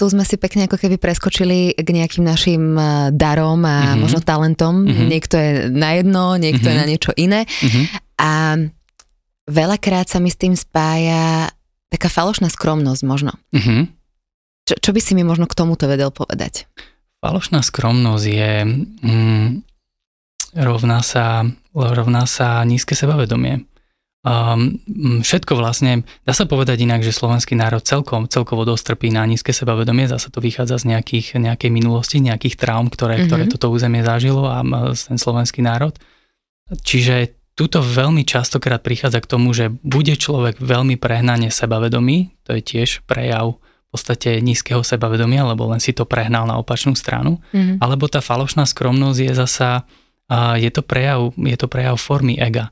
[0.00, 4.00] tu sme si pekne ako keby preskočili k nejakým našim e, darom a mm-hmm.
[4.00, 4.88] možno talentom.
[4.88, 5.08] Mm-hmm.
[5.12, 6.72] Niekto je na jedno, niekto mm-hmm.
[6.72, 6.90] je na mhm.
[6.96, 7.44] niečo iné.
[7.44, 7.84] Mm-hmm.
[8.16, 8.30] A
[9.44, 11.52] veľakrát sa mi s tým spája
[11.92, 13.36] taká falošná skromnosť možno.
[13.52, 13.80] Mm-hmm.
[14.72, 16.64] Čo, čo by si mi možno k tomuto vedel povedať?
[17.20, 18.54] Falošná skromnosť je
[19.04, 19.48] mm,
[20.56, 21.44] rovná, sa,
[21.76, 23.68] rovná sa nízke sebavedomie.
[24.20, 24.76] Um,
[25.24, 30.04] všetko vlastne, dá sa povedať inak, že slovenský národ celkom, celkovo dostrpí na nízke sebavedomie,
[30.08, 33.28] zase to vychádza z nejakých, nejakej minulosti, nejakých traum, ktoré, mm-hmm.
[33.32, 34.60] ktoré toto územie zažilo a
[34.92, 35.96] ten slovenský národ.
[36.68, 42.62] Čiže tuto veľmi častokrát prichádza k tomu, že bude človek veľmi prehnane sebavedomý, to je
[42.64, 43.56] tiež prejav
[43.92, 47.82] podstate nízkeho sebavedomia, lebo len si to prehnal na opačnú stranu, mm-hmm.
[47.82, 49.70] alebo tá falošná skromnosť je zasa,
[50.56, 52.70] je to prejav, je to prejav formy ega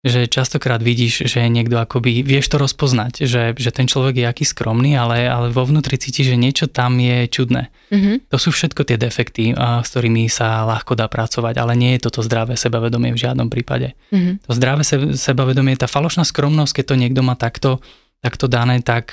[0.00, 4.44] že častokrát vidíš, že niekto akoby, vieš to rozpoznať, že, že ten človek je aký
[4.48, 7.68] skromný, ale, ale vo vnútri cítiš, že niečo tam je čudné.
[7.92, 8.32] Mm-hmm.
[8.32, 12.08] To sú všetko tie defekty, a, s ktorými sa ľahko dá pracovať, ale nie je
[12.08, 13.92] toto zdravé sebavedomie v žiadnom prípade.
[14.08, 14.48] Mm-hmm.
[14.48, 14.82] To zdravé
[15.20, 17.84] sebavedomie, tá falošná skromnosť, keď to niekto má takto,
[18.24, 19.12] takto dané, tak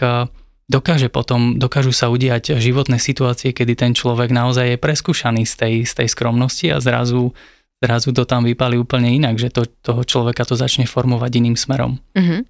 [0.68, 5.74] dokáže potom, dokážu sa udiať životné situácie, kedy ten človek naozaj je preskúšaný z tej,
[5.88, 7.32] z tej skromnosti a zrazu
[7.78, 12.02] zrazu to tam vypali úplne inak, že to, toho človeka to začne formovať iným smerom.
[12.18, 12.42] Uh-huh.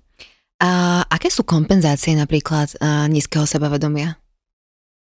[0.64, 4.18] A aké sú kompenzácie napríklad uh, nízkeho sebavedomia?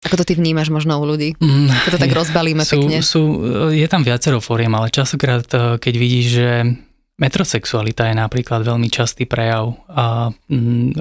[0.02, 1.38] Ako to ty vnímaš možno u ľudí?
[1.38, 2.98] Mm, Keď to tak rozbalíme sú, pekne.
[3.06, 3.22] Sú,
[3.70, 6.50] je tam viacero fóriem, ale časokrát, e, keď vidíš, že
[7.22, 10.98] metrosexualita je napríklad veľmi častý prejav a, mm,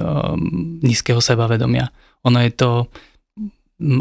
[0.85, 1.89] nízkeho sebavedomia.
[2.21, 2.71] Ono je to,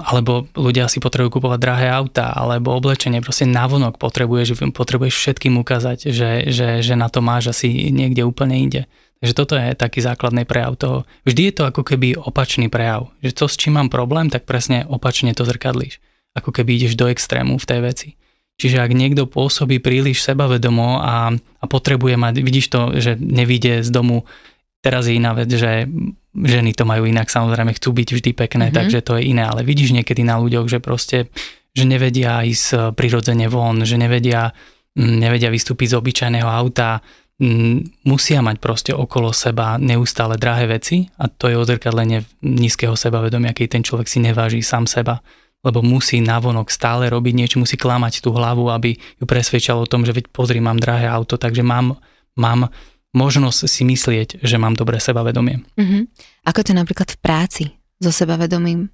[0.05, 6.13] alebo ľudia si potrebujú kupovať drahé auta, alebo oblečenie, proste navonok potrebuješ, potrebuješ všetkým ukázať,
[6.13, 8.85] že, že, že na to máš asi niekde úplne inde.
[9.21, 11.05] Takže toto je taký základný prejav toho.
[11.29, 13.13] Vždy je to ako keby opačný prejav.
[13.21, 16.01] Že to, s čím mám problém, tak presne opačne to zrkadlíš.
[16.33, 18.09] Ako keby ideš do extrému v tej veci.
[18.61, 23.89] Čiže ak niekto pôsobí príliš sebavedomo a, a potrebuje mať, vidíš to, že nevíde z
[23.89, 24.29] domu,
[24.85, 25.89] teraz je iná vec, že
[26.37, 28.77] ženy to majú inak, samozrejme chcú byť vždy pekné, mm-hmm.
[28.77, 31.33] takže to je iné, ale vidíš niekedy na ľuďoch, že proste
[31.71, 34.51] že nevedia ísť prirodzene von, že nevedia,
[34.99, 36.99] nevedia vystúpiť z obyčajného auta,
[38.05, 43.81] musia mať proste okolo seba neustále drahé veci a to je odzrkadlenie nízkeho sebavedomia, keď
[43.81, 45.25] ten človek si neváži sám seba
[45.61, 50.09] lebo musí navonok stále robiť niečo, musí klamať tú hlavu, aby ju presvedčal o tom,
[50.09, 52.01] že veď pozri, mám drahé auto, takže mám,
[52.37, 52.73] mám
[53.13, 55.61] možnosť si myslieť, že mám dobré sebavedomie.
[55.77, 56.07] Uh-huh.
[56.47, 57.65] Ako to napríklad v práci
[57.99, 58.89] so sebavedomím?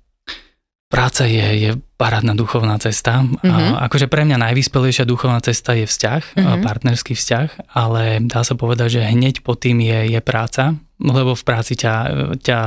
[0.86, 3.22] Práca je, je parádna duchovná cesta.
[3.22, 3.74] Uh-huh.
[3.74, 6.62] A akože pre mňa najvyspelejšia duchovná cesta je vzťah, uh-huh.
[6.62, 11.42] partnerský vzťah, ale dá sa povedať, že hneď po tým je, je práca, lebo v
[11.44, 11.94] práci ťa,
[12.40, 12.58] ťa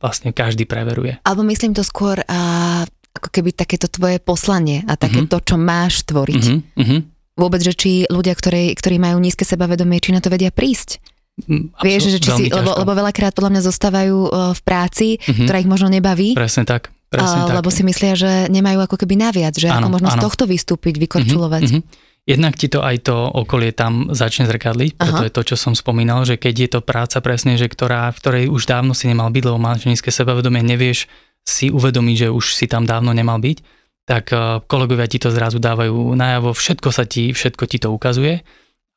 [0.00, 1.20] vlastne každý preveruje.
[1.26, 2.82] Alebo myslím to skôr a,
[3.12, 5.30] ako keby takéto tvoje poslanie a také uh-huh.
[5.30, 6.44] to, čo máš tvoriť.
[6.48, 7.00] Uh-huh.
[7.36, 11.00] Vôbec, že či ľudia, ktorí, ktorí majú nízke sebavedomie, či na to vedia prísť.
[11.48, 15.08] Mm, absolut, Vieš, že či si, lebo, lebo veľakrát podľa mňa zostávajú e, v práci,
[15.16, 15.48] uh-huh.
[15.48, 16.36] ktorá ich možno nebaví.
[16.36, 16.92] Presne tak.
[17.08, 17.76] Presne lebo tak.
[17.76, 20.16] si myslia, že nemajú ako keby naviac, že áno, ako možno áno.
[20.16, 21.62] z tohto vystúpiť, vykorčulovať.
[21.68, 22.10] Uh-huh, uh-huh.
[22.22, 25.26] Jednak ti to aj to okolie tam začne zrkadliť, preto Aha.
[25.26, 28.44] je to, čo som spomínal, že keď je to práca presne, že ktorá, v ktorej
[28.46, 31.10] už dávno si nemal byť, lebo máš nízke sebavedomie, nevieš
[31.42, 33.58] si uvedomiť, že už si tam dávno nemal byť,
[34.06, 38.42] tak eh, kolegovia ti to zrazu dávajú najavo, všetko sa ti, všetko ti to ukazuje,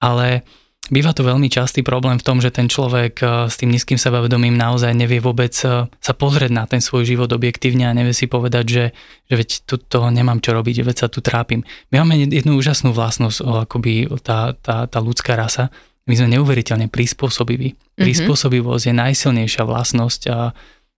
[0.01, 0.45] ale
[0.85, 4.53] Býva to veľmi častý problém v tom, že ten človek eh, s tým nízkym sebavedomím
[4.53, 8.65] naozaj nevie vôbec eh, sa pozrieť na ten svoj život objektívne a nevie si povedať,
[8.69, 8.85] že,
[9.25, 11.65] že veď tu toho nemám čo robiť, veď sa tu trápim.
[11.89, 15.73] My máme jednu úžasnú vlastnosť, akoby tá, tá, tá ľudská rasa.
[16.05, 17.73] My sme neuveriteľne prispôsobiví.
[17.73, 18.05] Mm-hmm.
[18.05, 20.53] Prispôsobivosť je najsilnejšia vlastnosť a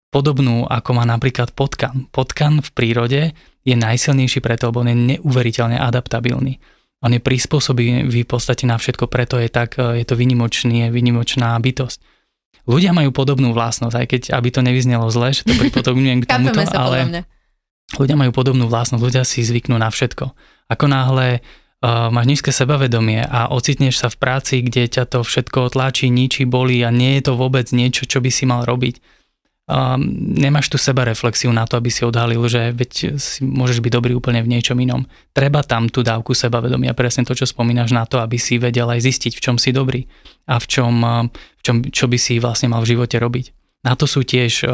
[0.10, 2.08] podobnú ako má napríklad potkan.
[2.12, 3.22] Potkan v prírode
[3.68, 6.60] je najsilnejší preto, lebo on je neuveriteľne adaptabilný
[7.02, 11.54] on je prispôsobivý v podstate na všetko, preto je tak, je to vynimočný, je vynimočná
[11.62, 12.02] bytosť.
[12.68, 16.62] Ľudia majú podobnú vlastnosť, aj keď, aby to nevyznelo zle, že to pripodobňujem k tomuto,
[16.74, 17.24] ale
[17.96, 20.26] ľudia majú podobnú vlastnosť, ľudia si zvyknú na všetko.
[20.68, 25.72] Ako náhle uh, máš nízke sebavedomie a ocitneš sa v práci, kde ťa to všetko
[25.72, 29.00] tlačí, ničí, bolí a nie je to vôbec niečo, čo by si mal robiť,
[29.68, 30.00] um,
[30.34, 34.16] nemáš tu seba reflexiu na to, aby si odhalil, že veď si môžeš byť dobrý
[34.16, 35.04] úplne v niečom inom.
[35.36, 39.04] Treba tam tú dávku sebavedomia, presne to, čo spomínaš na to, aby si vedel aj
[39.04, 40.08] zistiť, v čom si dobrý
[40.48, 40.94] a v čom,
[41.30, 43.46] v čom čo by si vlastne mal v živote robiť.
[43.86, 44.68] Na to sú tiež,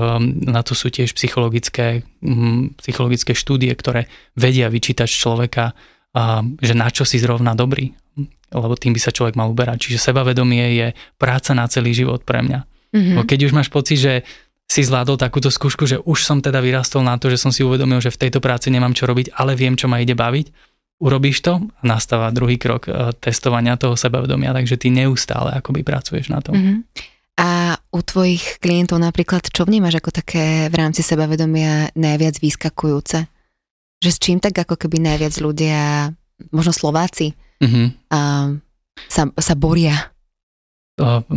[0.48, 5.76] na to sú tiež psychologické, hm, psychologické štúdie, ktoré vedia vyčítať človeka,
[6.62, 7.94] že na čo si zrovna dobrý,
[8.54, 9.90] lebo tým by sa človek mal uberať.
[9.90, 12.60] Čiže sebavedomie je práca na celý život pre mňa.
[12.94, 13.26] Mm-hmm.
[13.26, 14.14] Keď už máš pocit, že
[14.74, 18.02] si zvládol takúto skúšku, že už som teda vyrastol na to, že som si uvedomil,
[18.02, 20.50] že v tejto práci nemám čo robiť, ale viem, čo ma ide baviť.
[20.98, 26.34] Urobíš to a nastáva druhý krok e, testovania toho sebavedomia, takže ty neustále akoby pracuješ
[26.34, 26.58] na tom.
[26.58, 26.78] Mm-hmm.
[27.38, 33.30] A u tvojich klientov napríklad, čo vnímaš ako také v rámci sebavedomia najviac vyskakujúce?
[34.02, 36.10] Že s čím tak ako keby najviac ľudia,
[36.50, 37.88] možno Slováci, mm-hmm.
[38.10, 38.20] a,
[39.06, 40.13] sa, sa boria?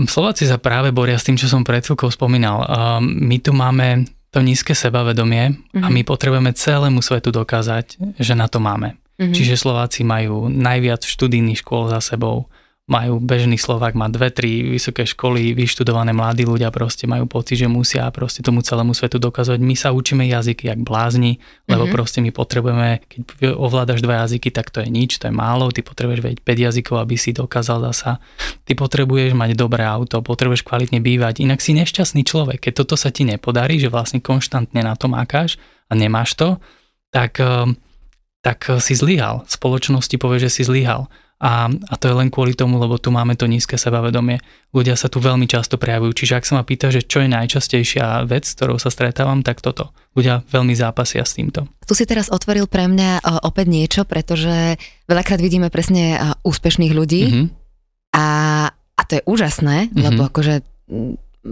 [0.07, 2.69] Slováci sa práve boria s tým, čo som pred chvíľkou spomínal.
[3.01, 5.81] My tu máme to nízke sebavedomie mm-hmm.
[5.81, 6.09] a my mhm.
[6.09, 9.01] potrebujeme celému svetu dokázať, že na to máme.
[9.17, 9.33] Mm-hmm.
[9.33, 12.53] Čiže Slováci majú najviac študijných škôl za sebou,
[12.87, 17.67] majú bežný Slovák, má dve, tri vysoké školy, vyštudované mladí ľudia proste majú pocit, že
[17.67, 19.59] musia proste tomu celému svetu dokazovať.
[19.59, 21.97] My sa učíme jazyky jak blázni, lebo mm-hmm.
[21.99, 25.83] proste my potrebujeme, keď ovládaš dva jazyky, tak to je nič, to je málo, ty
[25.83, 28.23] potrebuješ vedieť 5 jazykov, aby si dokázal zasa.
[28.63, 32.71] Ty potrebuješ mať dobré auto, potrebuješ kvalitne bývať, inak si nešťastný človek.
[32.71, 35.59] Keď toto sa ti nepodarí, že vlastne konštantne na to mákáš
[35.91, 36.63] a nemáš to,
[37.11, 37.67] tak, eh,
[38.47, 39.43] tak si zlyhal.
[39.51, 41.11] Spoločnosti povie, že si zlyhal.
[41.37, 44.41] A, a to je len kvôli tomu, lebo tu máme to nízke sebavedomie.
[44.73, 46.17] Ľudia sa tu veľmi často prejavujú.
[46.17, 49.61] Čiže ak sa ma pýta, že čo je najčastejšia vec, s ktorou sa stretávam, tak
[49.61, 49.93] toto.
[50.17, 51.69] Ľudia veľmi zápasia s týmto.
[51.85, 57.47] Tu si teraz otvoril pre mňa opäť niečo, pretože veľakrát vidíme presne úspešných ľudí mm-hmm.
[58.17, 58.27] a,
[58.73, 60.05] a to je úžasné, mm-hmm.
[60.09, 60.65] lebo akože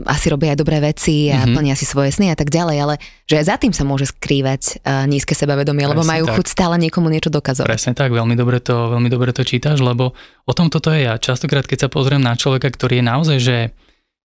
[0.03, 1.55] asi robia aj dobré veci a mm-hmm.
[1.55, 2.95] plnia si svoje sny a tak ďalej, ale
[3.31, 6.35] že aj za tým sa môže skrývať uh, nízke sebavedomie, Presne lebo majú tak.
[6.43, 7.71] chuť stále niekomu niečo dokazovať.
[7.71, 11.15] Presne tak, veľmi dobre to, veľmi dobre to čítaš, lebo o tom toto je ja.
[11.15, 13.57] Častokrát, keď sa pozriem na človeka, ktorý je naozaj, že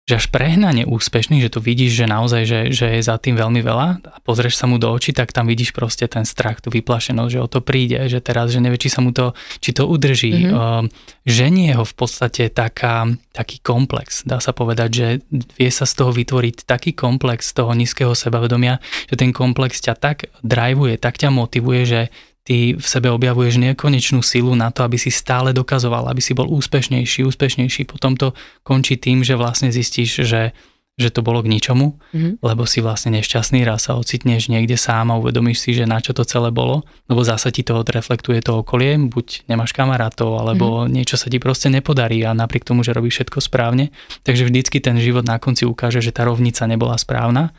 [0.09, 3.61] že až prehnane úspešný, že tu vidíš, že naozaj, že, že je za tým veľmi
[3.61, 7.29] veľa a pozrieš sa mu do očí, tak tam vidíš proste ten strach, tú vyplašenosť,
[7.29, 10.49] že o to príde, že teraz, že nevie, či sa mu to, či to udrží.
[10.49, 10.89] Mm-hmm.
[11.29, 13.05] Ženie ho v podstate taká,
[13.37, 18.17] taký komplex, dá sa povedať, že vie sa z toho vytvoriť taký komplex toho nízkeho
[18.17, 22.01] sebavedomia, že ten komplex ťa tak drivuje, tak ťa motivuje, že
[22.49, 26.49] ty v sebe objavuješ nekonečnú silu na to, aby si stále dokazoval, aby si bol
[26.49, 27.85] úspešnejší, úspešnejší.
[27.85, 28.33] Potom to
[28.65, 30.57] končí tým, že vlastne zistíš, že,
[30.97, 32.41] že to bolo k ničomu, mm-hmm.
[32.41, 36.17] lebo si vlastne nešťastný, raz sa ocitneš niekde sám a uvedomíš si, že na čo
[36.17, 40.89] to celé bolo, lebo zasa ti to odreflektuje to okolie, buď nemáš kamarátov, alebo mm-hmm.
[40.89, 43.93] niečo sa ti proste nepodarí a napriek tomu, že robíš všetko správne,
[44.25, 47.53] takže vždycky ten život na konci ukáže, že tá rovnica nebola správna.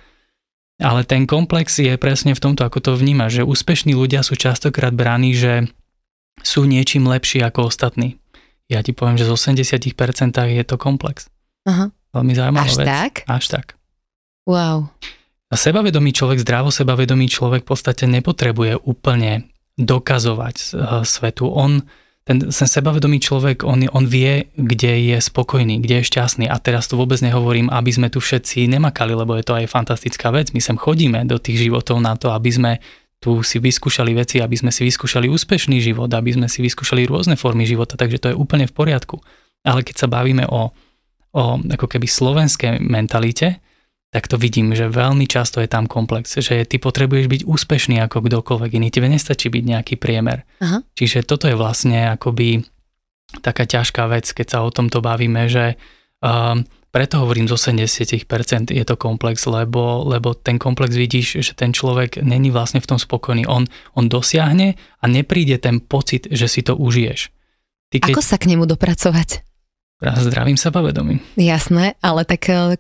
[0.81, 4.97] Ale ten komplex je presne v tomto, ako to vníma, že úspešní ľudia sú častokrát
[4.97, 5.69] bráni, že
[6.41, 8.17] sú niečím lepší ako ostatní.
[8.73, 9.93] Ja ti poviem, že z 80%
[10.33, 11.29] je to komplex.
[11.69, 11.93] Aha.
[12.17, 12.87] Veľmi zaujímavá Až vec.
[12.89, 13.13] tak?
[13.29, 13.67] Až tak.
[14.49, 14.89] Wow.
[15.51, 21.51] A sebavedomý človek, zdravo sebavedomý človek v podstate nepotrebuje úplne dokazovať uh, svetu.
[21.51, 21.83] On,
[22.25, 26.47] ten, ten sebavedomý človek, on, on vie, kde je spokojný, kde je šťastný.
[26.47, 30.29] A teraz tu vôbec nehovorím, aby sme tu všetci nemakali, lebo je to aj fantastická
[30.29, 30.53] vec.
[30.53, 32.73] My sem chodíme do tých životov na to, aby sme
[33.21, 37.37] tu si vyskúšali veci, aby sme si vyskúšali úspešný život, aby sme si vyskúšali rôzne
[37.37, 39.21] formy života, takže to je úplne v poriadku.
[39.61, 40.73] Ale keď sa bavíme o,
[41.37, 43.61] o ako keby slovenskej mentalite,
[44.11, 48.27] tak to vidím, že veľmi často je tam komplex, že ty potrebuješ byť úspešný ako
[48.27, 50.43] kdokoľvek iný, tebe nestačí byť nejaký priemer.
[50.59, 50.83] Aha.
[50.99, 52.67] Čiže toto je vlastne akoby
[53.39, 55.79] taká ťažká vec, keď sa o tomto bavíme, že
[56.19, 61.71] um, preto hovorím z 80% je to komplex, lebo, lebo ten komplex vidíš, že ten
[61.71, 63.47] človek není vlastne v tom spokojný.
[63.47, 63.63] On,
[63.95, 67.31] on dosiahne a nepríde ten pocit, že si to užiješ.
[67.95, 68.19] Ty keď...
[68.19, 69.47] Ako sa k nemu dopracovať?
[70.03, 71.23] Zdravím sa pavedomím.
[71.39, 72.75] Jasné, ale tak e,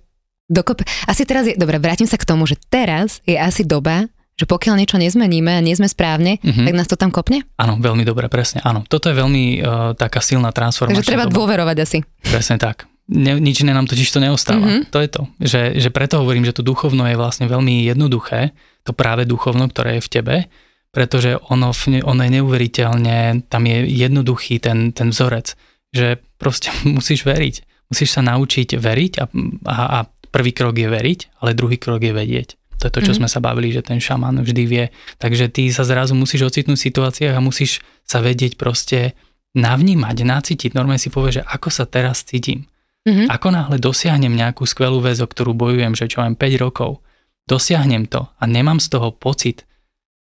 [0.50, 0.82] dokop...
[1.06, 1.54] Asi teraz je...
[1.54, 5.62] Dobre, vrátim sa k tomu, že teraz je asi doba, že pokiaľ niečo nezmeníme a
[5.62, 6.66] nie sme správne, uh-huh.
[6.66, 7.46] tak nás to tam kopne?
[7.60, 8.82] Áno, veľmi dobre, presne, áno.
[8.88, 9.62] Toto je veľmi uh,
[9.94, 10.98] taká silná transformácia.
[10.98, 11.36] Takže treba doba.
[11.38, 11.98] dôverovať asi.
[12.26, 14.62] Presne tak ne, nič iné nám totiž to neostáva.
[14.62, 14.82] Mm-hmm.
[14.94, 15.22] To je to.
[15.42, 18.54] Že, že preto hovorím, že to duchovno je vlastne veľmi jednoduché,
[18.86, 20.36] to práve duchovno, ktoré je v tebe,
[20.94, 21.74] pretože ono,
[22.06, 25.58] ono je neuveriteľne, tam je jednoduchý ten, ten vzorec,
[25.90, 27.66] že proste musíš veriť.
[27.90, 29.24] Musíš sa naučiť veriť a,
[29.66, 29.98] a, a
[30.30, 32.58] prvý krok je veriť, ale druhý krok je vedieť.
[32.80, 33.28] To je to, čo mm-hmm.
[33.28, 34.84] sme sa bavili, že ten šaman vždy vie.
[35.20, 39.12] Takže ty sa zrazu musíš ocitnúť v situáciách a musíš sa vedieť proste
[39.52, 40.72] navnímať, nacítiť.
[40.72, 42.64] Normálne si povie, že ako sa teraz cítim.
[43.04, 43.28] Mm-hmm.
[43.28, 47.04] Ako náhle dosiahnem nejakú skvelú vec, o ktorú bojujem, že čo mám 5 rokov,
[47.44, 49.68] dosiahnem to a nemám z toho pocit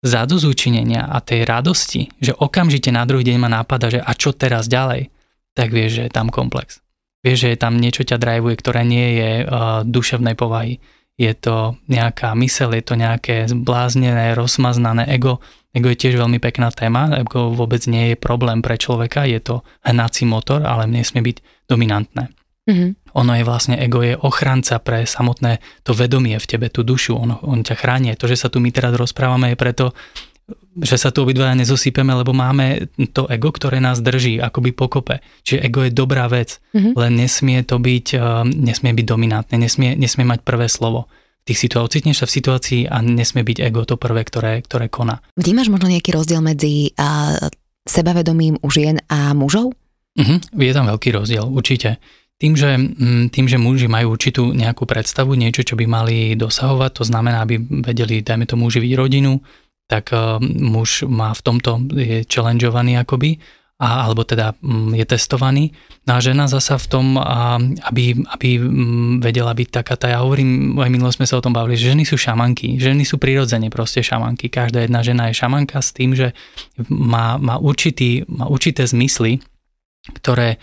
[0.07, 4.71] zadozúčinenia a tej radosti, že okamžite na druhý deň ma nápada, že a čo teraz
[4.71, 5.11] ďalej,
[5.57, 6.85] tak vieš, že je tam komplex.
[7.27, 10.79] Vieš, že tam niečo ťa drivuje, ktoré nie je uh, duševnej povahy.
[11.19, 15.43] Je to nejaká mysel, je to nejaké zbláznené, rozmaznané ego.
[15.75, 19.67] Ego je tiež veľmi pekná téma, ego vôbec nie je problém pre človeka, je to
[19.83, 22.31] hnací motor, ale nesmie byť dominantné.
[22.71, 22.91] Mm-hmm.
[23.19, 27.43] Ono je vlastne, ego je ochranca pre samotné to vedomie v tebe, tú dušu, on,
[27.43, 28.15] on ťa chráni.
[28.15, 29.97] To, že sa tu my teraz rozprávame je preto,
[30.77, 35.19] že sa tu obidvaja nezosýpeme, lebo máme to ego, ktoré nás drží akoby pokope.
[35.43, 36.93] Čiže ego je dobrá vec, mm-hmm.
[36.95, 41.11] len nesmie to byť, um, nesmie byť dominantné, nesmie, nesmie mať prvé slovo.
[41.47, 45.23] Tých situácií, ocitneš sa v situácii a nesmie byť ego to prvé, ktoré, ktoré koná.
[45.39, 47.51] Vnímaš možno nejaký rozdiel medzi uh,
[47.87, 49.75] sebavedomím u žien a mužov?
[50.17, 52.03] Uh-huh, je tam veľký rozdiel, určite.
[52.37, 57.01] Tým že, mm, tým, že muži majú určitú nejakú predstavu, niečo, čo by mali dosahovať,
[57.01, 59.41] to znamená, aby vedeli, dajme tomu, uživiť rodinu,
[59.87, 63.39] tak uh, muž má v tomto, je challengeovaný akoby,
[63.77, 65.77] a, alebo teda um, je testovaný.
[66.09, 70.25] No a žena zasa v tom, uh, aby, aby um, vedela byť taká, tá, ja
[70.25, 73.69] hovorím, aj minulo sme sa o tom bavili, že ženy sú šamanky, ženy sú prirodzene
[73.69, 74.49] proste šamanky.
[74.49, 76.33] Každá jedna žena je šamanka s tým, že
[76.89, 79.45] má, má, určitý, má určité zmysly,
[80.19, 80.57] ktoré,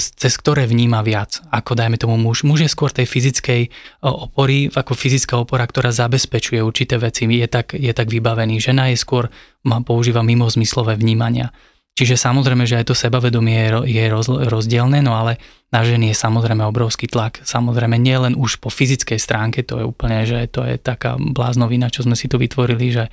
[0.00, 2.40] cez ktoré vníma viac, ako dajme tomu muž.
[2.40, 3.68] Muž je skôr tej fyzickej
[4.00, 8.56] opory, ako fyzická opora, ktorá zabezpečuje určité veci, je tak, je tak vybavený.
[8.58, 9.28] Žena je skôr,
[9.68, 11.52] má, používa mimozmyslové vnímania.
[11.98, 15.42] Čiže samozrejme, že aj to sebavedomie je, roz, rozdielne, no ale
[15.74, 17.42] na ženy je samozrejme obrovský tlak.
[17.42, 21.90] Samozrejme nie len už po fyzickej stránke, to je úplne, že to je taká bláznovina,
[21.90, 23.10] čo sme si tu vytvorili, že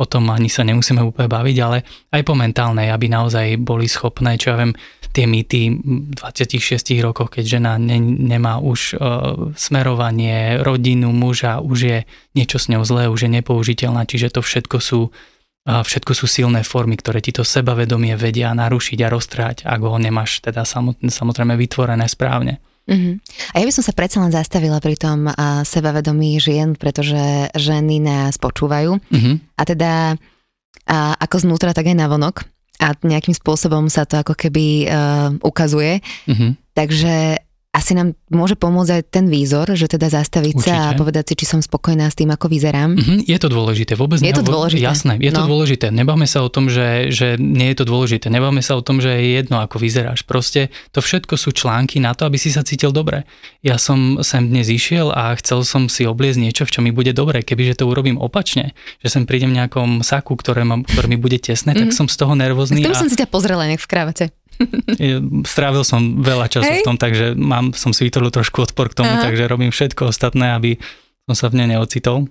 [0.00, 4.40] o tom ani sa nemusíme úplne baviť, ale aj po mentálnej, aby naozaj boli schopné,
[4.40, 4.72] čo ja viem,
[5.12, 11.78] tie mýty v 26 rokoch, keď žena ne, nemá už uh, smerovanie, rodinu, muža, už
[11.84, 11.98] je
[12.32, 15.12] niečo s ňou zlé, už je nepoužiteľná, čiže to všetko sú
[15.62, 19.94] a všetko sú silné formy, ktoré ti to sebavedomie vedia narušiť a roztrhať, ak ho
[19.94, 20.66] nemáš teda
[21.06, 22.58] samozrejme vytvorené správne.
[22.82, 23.14] Uh-huh.
[23.54, 28.02] A ja by som sa predsa len zastavila pri tom uh, sebavedomí žien, pretože ženy
[28.02, 28.98] nás počúvajú.
[28.98, 29.34] Uh-huh.
[29.54, 32.42] A teda uh, ako znútra, tak aj navonok.
[32.82, 36.02] A nejakým spôsobom sa to ako keby uh, ukazuje.
[36.26, 36.58] Uh-huh.
[36.74, 37.38] Takže
[37.72, 40.68] asi nám môže pomôcť aj ten výzor, že teda zastaviť Určite.
[40.68, 43.00] sa a povedať si, či som spokojná s tým, ako vyzerám.
[43.00, 44.84] Mm-hmm, je to dôležité, vôbec Je to dôležité.
[44.84, 45.40] Jasné, je no.
[45.40, 45.88] to dôležité.
[45.88, 48.28] Nebáme sa o tom, že, že nie je to dôležité.
[48.28, 50.20] Nebáme sa o tom, že je jedno, ako vyzeráš.
[50.28, 53.24] Proste to všetko sú články na to, aby si sa cítil dobre.
[53.64, 57.16] Ja som sem dnes išiel a chcel som si obliezť niečo, v čo mi bude
[57.16, 57.40] dobre.
[57.40, 61.40] Kebyže to urobím opačne, že sem prídem v nejakom saku, ktoré, ma, ktoré mi bude
[61.40, 61.88] tesné, mm-hmm.
[61.88, 61.96] tak mhm.
[61.96, 62.84] som z toho nervózny.
[62.84, 63.00] S a...
[63.00, 64.24] som si ťa pozrela nejak v krávate.
[65.46, 66.80] Strávil som veľa času Hej.
[66.82, 69.24] v tom, takže mám, som si vytvoril trošku odpor k tomu, Aha.
[69.24, 70.78] takže robím všetko ostatné, aby
[71.26, 72.30] som sa v nej neocitol.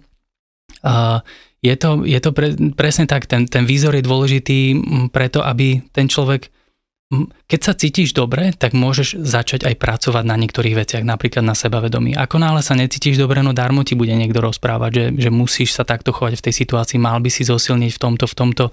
[0.82, 1.19] Uh,
[1.61, 4.59] je to, je to pre, presne tak, ten, ten výzor je dôležitý
[5.13, 6.49] preto, aby ten človek,
[7.45, 12.17] keď sa cítiš dobre, tak môžeš začať aj pracovať na niektorých veciach, napríklad na sebavedomí.
[12.17, 15.86] Ako náhle sa necítiš dobre, no darmo ti bude niekto rozprávať, že, že musíš sa
[15.86, 18.65] takto chovať v tej situácii, mal by si zosilniť v tomto, v tomto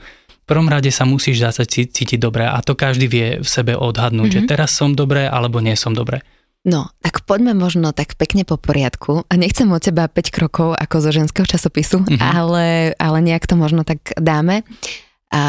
[0.48, 4.36] prvom rade sa musíš zase cítiť dobre a to každý vie v sebe odhadnúť, mm-hmm.
[4.36, 4.48] že mhm.
[4.48, 6.24] teraz som dobré alebo nie som dobré.
[6.66, 9.22] No, tak poďme možno tak pekne po poriadku.
[9.30, 12.18] A nechcem od teba 5 krokov ako zo ženského časopisu, mm-hmm.
[12.20, 14.66] ale, ale nejak to možno tak dáme.
[15.30, 15.42] A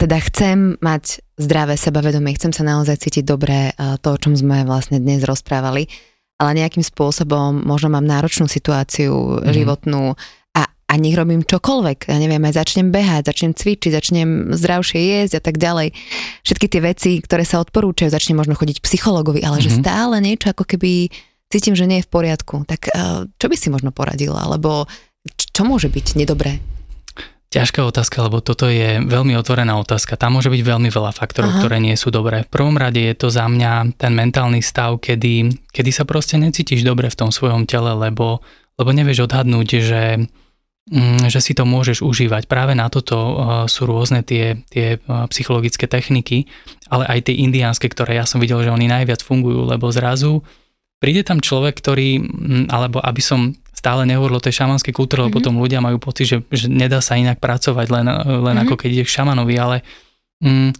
[0.00, 4.96] teda chcem mať zdravé sebavedomie, chcem sa naozaj cítiť dobre, to, o čom sme vlastne
[5.00, 5.88] dnes rozprávali,
[6.36, 9.52] ale nejakým spôsobom možno mám náročnú situáciu mm-hmm.
[9.52, 10.02] životnú,
[10.86, 12.06] a nech robím čokoľvek.
[12.06, 15.90] Ja neviem, aj začnem behať, začnem cvičiť, začnem zdravšie jesť a tak ďalej.
[16.46, 19.66] Všetky tie veci, ktoré sa odporúčajú, začnem možno chodiť psychologovi, ale mm-hmm.
[19.66, 19.82] že mhm.
[19.82, 21.10] stále niečo ako keby
[21.50, 22.62] cítim, že nie je v poriadku.
[22.70, 24.46] Tak eh, čo by si možno poradila?
[24.46, 24.86] Alebo
[25.26, 26.62] čo môže byť nedobré?
[27.46, 30.18] Ťažká otázka, lebo toto je veľmi otvorená otázka.
[30.18, 31.58] Tam môže byť veľmi veľa faktorov, Aha.
[31.62, 32.42] ktoré nie sú dobré.
[32.42, 36.82] V prvom rade je to za mňa ten mentálny stav, kedy, kedy sa proste necítiš
[36.82, 38.42] dobre v tom svojom tele, lebo,
[38.76, 40.02] lebo nevieš odhadnúť, že
[41.26, 42.46] že si to môžeš užívať.
[42.46, 43.34] Práve na toto uh,
[43.66, 46.46] sú rôzne tie, tie uh, psychologické techniky,
[46.86, 50.46] ale aj tie indiánske, ktoré ja som videl, že oni najviac fungujú, lebo zrazu
[51.02, 55.34] príde tam človek, ktorý, mm, alebo aby som stále nehovoril o tej šamanskej kultúre, mm-hmm.
[55.34, 55.42] lebo mhm.
[55.42, 58.62] potom ľudia majú pocit, že, že nedá sa inak pracovať, len, len mm-hmm.
[58.62, 59.76] ako keď ide k šamanovi, ale
[60.38, 60.70] mm,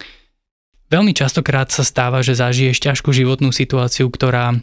[0.87, 4.55] veľmi častokrát sa stáva, že zažiješ ťažkú životnú situáciu, ktorá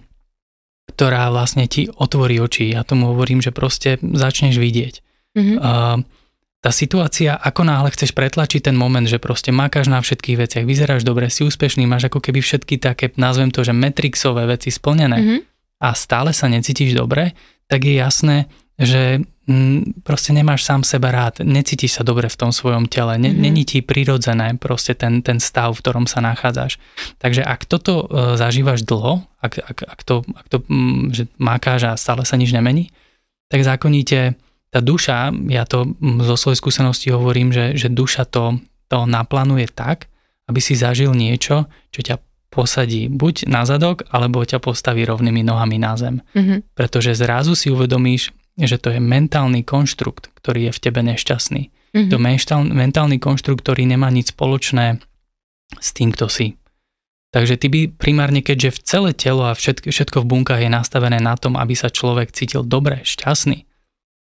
[0.84, 2.76] ktorá vlastne ti otvorí oči.
[2.76, 5.03] Ja tomu hovorím, že proste začneš vidieť.
[5.34, 5.58] Mm-hmm.
[5.58, 5.98] Uh,
[6.64, 11.04] tá situácia, ako náhle chceš pretlačiť ten moment, že proste makáš na všetkých veciach, vyzeráš
[11.04, 15.40] dobre, si úspešný, máš ako keby všetky také, nazvem to, že metrixové veci splnené mm-hmm.
[15.84, 17.36] a stále sa necítiš dobre,
[17.68, 18.48] tak je jasné,
[18.80, 23.28] že m, proste nemáš sám seba rád, necítiš sa dobre v tom svojom tele, ne,
[23.28, 23.44] mm-hmm.
[23.44, 26.80] není ti prirodzené proste ten, ten stav, v ktorom sa nachádzaš.
[27.20, 31.92] Takže ak toto e, zažívaš dlho, ak, ak, ak to, ak to m, že makáš
[31.92, 32.88] a stále sa nič nemení,
[33.52, 34.40] tak zákonite
[34.74, 38.58] tá duša, ja to zo svojej skúsenosti hovorím, že, že duša to,
[38.90, 40.10] to naplánuje tak,
[40.50, 42.18] aby si zažil niečo, čo ťa
[42.50, 46.26] posadí buď na zadok, alebo ťa postaví rovnými nohami na zem.
[46.34, 46.74] Mm-hmm.
[46.74, 51.70] Pretože zrazu si uvedomíš, že to je mentálny konštrukt, ktorý je v tebe nešťastný.
[51.70, 52.10] Mm-hmm.
[52.10, 52.18] To
[52.74, 54.98] mentálny konštrukt, ktorý nemá nič spoločné
[55.78, 56.58] s tým, kto si.
[57.30, 61.18] Takže ty by primárne, keďže v celé telo a všetko, všetko v bunkách je nastavené
[61.18, 63.66] na tom, aby sa človek cítil dobre, šťastný,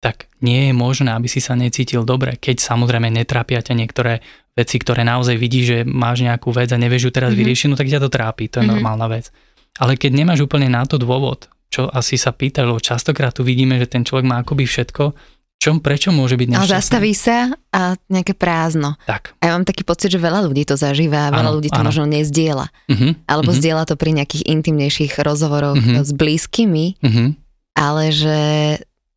[0.01, 4.21] tak nie je možné, aby si sa necítil dobre, keď samozrejme netrápia ťa niektoré
[4.57, 7.41] veci, ktoré naozaj vidíš, že máš nejakú vec a nevieš ju teraz mm-hmm.
[7.45, 8.73] vyriešiť, no tak ťa to trápi, to je mm-hmm.
[8.73, 9.29] normálna vec.
[9.77, 13.77] Ale keď nemáš úplne na to dôvod, čo asi sa pýta, lebo častokrát tu vidíme,
[13.77, 15.13] že ten človek má akoby všetko,
[15.57, 16.69] čom, prečo môže byť nešťastný?
[16.69, 19.01] Ale zastaví sa a nejaké prázdno.
[19.09, 19.41] Tak.
[19.41, 21.81] A ja mám taký pocit, že veľa ľudí to zažíva a veľa ano, ľudí to
[21.81, 21.89] ano.
[21.89, 22.69] možno nezdieľa.
[22.93, 23.61] Uh-huh, Alebo uh-huh.
[23.65, 26.05] zdieľa to pri nejakých intimnejších rozhovoroch uh-huh.
[26.05, 27.29] s blízkymi, uh-huh.
[27.73, 28.39] ale že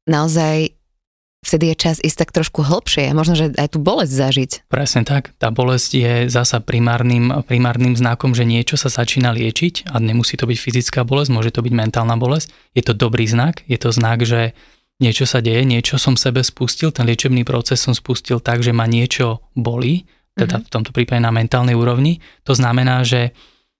[0.07, 0.79] naozaj
[1.39, 4.51] vtedy je čas ísť tak trošku hlbšie a možno, že aj tú bolesť zažiť.
[4.67, 5.31] Presne tak.
[5.39, 10.45] Tá bolesť je zasa primárnym, primárnym znakom, že niečo sa začína liečiť a nemusí to
[10.45, 12.51] byť fyzická bolesť, môže to byť mentálna bolesť.
[12.75, 14.51] Je to dobrý znak, je to znak, že
[14.99, 18.83] niečo sa deje, niečo som sebe spustil, ten liečebný proces som spustil tak, že ma
[18.83, 20.03] niečo bolí,
[20.35, 20.67] teda mm-hmm.
[20.67, 22.19] v tomto prípade na mentálnej úrovni.
[22.43, 23.31] To znamená, že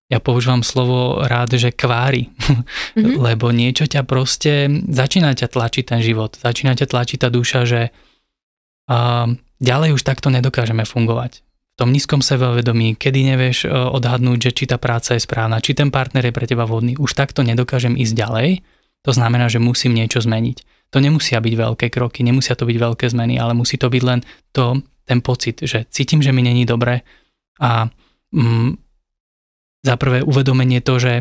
[0.10, 3.22] ja používam slovo rád, že kvári, mm-hmm.
[3.30, 7.82] lebo niečo ťa proste, začína ťa tlačiť ten život, začína ťa tlačiť tá duša, že
[7.93, 9.30] uh,
[9.62, 11.45] ďalej už takto nedokážeme fungovať.
[11.45, 15.78] V tom nízkom sebavedomí, kedy nevieš uh, odhadnúť, že či tá práca je správna, či
[15.78, 18.49] ten partner je pre teba vhodný, už takto nedokážem ísť ďalej,
[19.05, 20.89] to znamená, že musím niečo zmeniť.
[20.89, 24.26] To nemusia byť veľké kroky, nemusia to byť veľké zmeny, ale musí to byť len
[24.51, 27.05] to, ten pocit, že cítim, že mi není dobre
[27.62, 27.88] a
[28.34, 28.88] mm,
[29.89, 31.13] za prvé uvedomenie to, že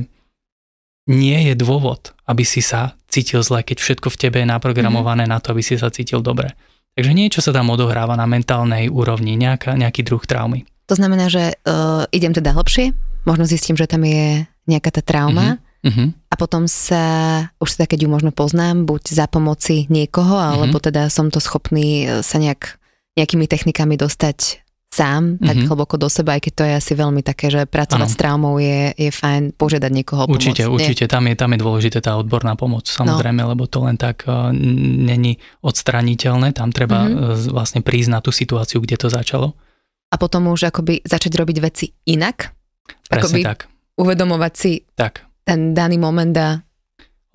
[1.09, 5.41] nie je dôvod, aby si sa cítil zle, keď všetko v tebe je naprogramované mm-hmm.
[5.41, 6.53] na to, aby si sa cítil dobre.
[6.93, 10.69] Takže niečo sa tam odohráva na mentálnej úrovni, nejaká, nejaký druh traumy.
[10.93, 12.93] To znamená, že uh, idem teda hlbšie,
[13.25, 15.57] možno zistím, že tam je nejaká tá trauma.
[15.79, 16.11] Uh-huh.
[16.11, 21.07] a potom sa, už sa keď ju možno poznám, buď za pomoci niekoho, alebo teda
[21.07, 22.83] som to schopný e, sa nejak,
[23.15, 25.69] nejakými technikami dostať sám, tak Mhm.
[25.69, 28.09] hlboko do seba, aj keď to je asi veľmi také, že pracovať Áno.
[28.09, 30.41] s traumou je, je fajn požiadať niekoho o pomoc.
[30.41, 30.71] Určite, Nie?
[30.71, 31.05] určite.
[31.05, 33.53] Tam je, tam je dôležité tá odborná pomoc, samozrejme, No.
[33.53, 36.51] lebo to len tak uh, není odstraniteľné.
[36.53, 37.13] Tam treba Mhm.
[37.13, 37.17] uh,
[37.53, 39.53] vlastne prísť na tú situáciu, kde to začalo.
[40.09, 42.57] A potom už akoby začať robiť veci inak,
[43.05, 43.59] Presne Akoby- tak.
[43.95, 45.21] uvedomovať si Tak.
[45.43, 46.65] ten daný moment a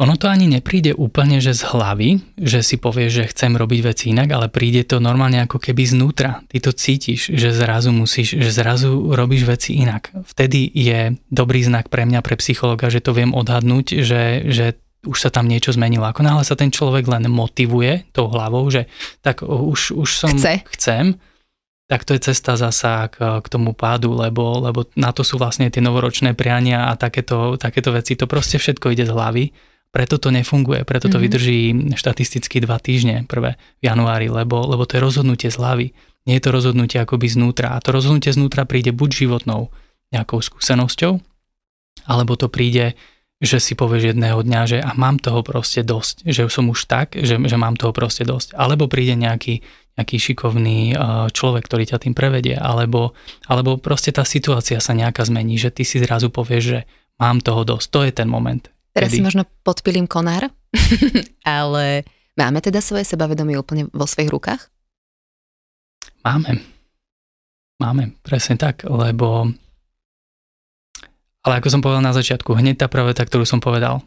[0.04, 4.12] Ono to ani nepríde úplne, že z hlavy, že si povieš, že chcem robiť veci
[4.12, 6.43] inak, ale príde to normálne ako keby znútra.
[6.51, 10.12] Ty to cítiš, že zrazu musíš, že zrazu robíš veci inak.
[10.28, 14.76] Vtedy je dobrý znak pre mňa, pre psychologa, že to viem odhadnúť, že, že
[15.08, 16.08] už sa tam niečo zmenilo.
[16.08, 18.88] Ako náhle sa ten človek len motivuje tou hlavou, že
[19.20, 20.64] tak už, už som Chce.
[20.76, 21.06] chcem,
[21.91, 25.68] tak to je cesta zasa k, k tomu pádu, lebo, lebo na to sú vlastne
[25.68, 28.16] tie novoročné priania a takéto, takéto veci.
[28.16, 29.45] To proste všetko ide z hlavy.
[29.93, 31.23] Preto to nefunguje, preto to Mhm.
[31.23, 31.59] vydrží
[31.93, 35.87] štatisticky dva týždne prvé v januári, lebo, lebo to je rozhodnutie z hlavy.
[36.25, 37.77] Nie je to rozhodnutie akoby znútra.
[37.77, 39.69] A to rozhodnutie znútra príde buď životnou
[40.09, 41.21] nejakou skúsenosťou,
[42.09, 42.97] alebo to príde,
[43.43, 47.13] že si povieš jedného dňa, že a mám toho proste dosť, že som už tak,
[47.19, 48.55] že, že mám toho proste dosť.
[48.55, 49.59] Alebo príde nejaký,
[49.99, 53.13] nejaký šikovný uh, človek, ktorý ťa tým prevedie, alebo,
[53.45, 56.79] alebo proste tá situácia sa nejaká zmení, že ty si zrazu povieš, že
[57.19, 57.85] mám toho dosť.
[57.91, 58.63] To je ten moment.
[58.93, 59.17] Teraz Kedy?
[59.19, 60.47] si možno podpilím konár,
[61.45, 62.05] ale
[62.37, 64.61] máme teda svoje sebavedomie úplne vo svojich rukách?
[66.23, 66.63] Máme.
[67.81, 69.51] Máme, presne tak, lebo
[71.43, 73.99] ale ako som povedal na začiatku, hneď tá prvá veta, ktorú som povedal,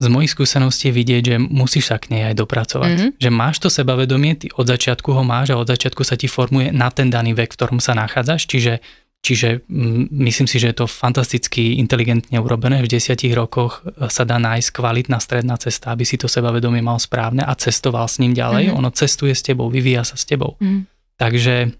[0.00, 2.92] z mojich skúseností je vidieť, že musíš sa k nej aj dopracovať.
[2.96, 3.08] Mhm.
[3.20, 6.72] Že máš to sebavedomie, ty od začiatku ho máš a od začiatku sa ti formuje
[6.72, 8.80] na ten daný vek, v ktorom sa nachádzaš, čiže
[9.20, 12.80] Čiže mm, myslím si, že je to fantasticky inteligentne urobené.
[12.80, 16.96] V desiatich rokoch e, sa dá nájsť kvalitná stredná cesta, aby si to sebavedomie mal
[16.96, 18.72] správne a cestoval s ním ďalej.
[18.72, 18.76] Mhm.
[18.80, 20.56] Ono cestuje s tebou, vyvíja sa s tebou.
[20.56, 20.88] Mm.
[21.20, 21.76] Takže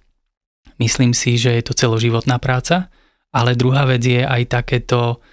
[0.84, 2.92] myslím si, že je to celoživotná práca,
[3.32, 5.24] ale druhá vec je aj takéto,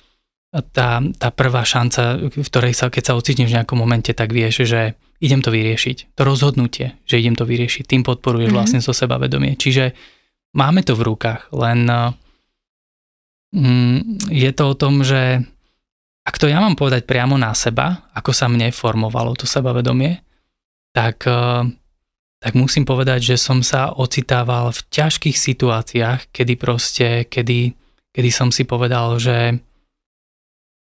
[0.71, 4.63] tá, tá prvá šanca, v ktorej sa, keď sa ocitneš v nejakom momente, tak vieš,
[4.63, 6.15] že idem to vyriešiť.
[6.15, 8.55] To rozhodnutie, že idem to vyriešiť, tým podporuješ Mhm.
[8.55, 9.59] vlastne so sebavedomie.
[9.59, 9.91] Čiže
[10.57, 11.85] máme to v rukách, len
[13.53, 15.45] mm, je to o tom, že
[16.27, 20.19] ak to ja mám povedať priamo na seba, ako sa mne formovalo to sebavedomie,
[20.91, 21.63] tak eh,
[22.37, 27.73] tak musím povedať, že som sa ocitával v ťažkých situáciách, kedy proste, kedy,
[28.13, 29.61] kedy som si povedal, že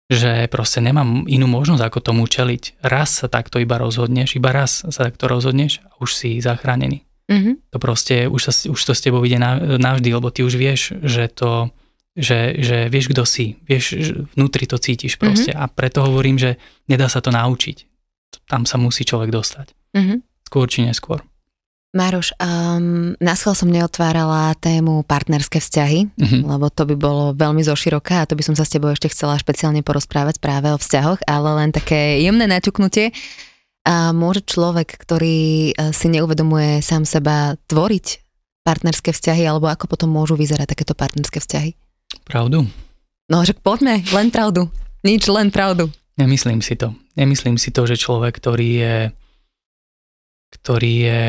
[0.06, 2.78] že proste nemám inú možnosť, ako tomu čeliť.
[2.78, 7.02] Raz sa takto iba rozhodneš, iba raz sa takto rozhodneš a už si zachránený.
[7.26, 7.54] Mm-hmm.
[7.74, 10.94] To proste, už, sa, už to s tebou ide na, navždy, lebo ty už vieš,
[11.02, 11.74] že to,
[12.14, 16.54] že, že vieš, kto si, vieš, že vnútri to cítiš proste a preto hovorím, že
[16.86, 17.82] nedá sa to naučiť.
[18.46, 19.74] Tam sa musí človek dostať.
[19.94, 20.18] Mm-hmm.
[20.46, 21.18] Skôr či neskôr.
[21.96, 26.38] Mároš, um, na schvál som neotvárala tému partnerské vzťahy, Mhm.
[26.44, 29.40] lebo to by bolo veľmi zoširoké a to by som sa s tebou ešte chcela
[29.40, 33.16] špeciálne porozprávať práve o vzťahoch, ale len také jemné naťuknutie.
[33.86, 38.26] A môže človek, ktorý eh, si neuvedomuje sám seba, tvoriť
[38.66, 41.78] partnerské vzťahy, alebo ako potom môžu vyzerať takéto partnerské vzťahy?
[42.26, 42.66] Pravdu?
[43.30, 44.66] No, že poďme, len pravdu.
[45.06, 45.86] Nič, len pravdu.
[46.18, 46.98] Nemyslím si to.
[47.14, 48.96] Nemyslím si to, že človek, ktorý je,
[50.58, 51.20] ktorý je,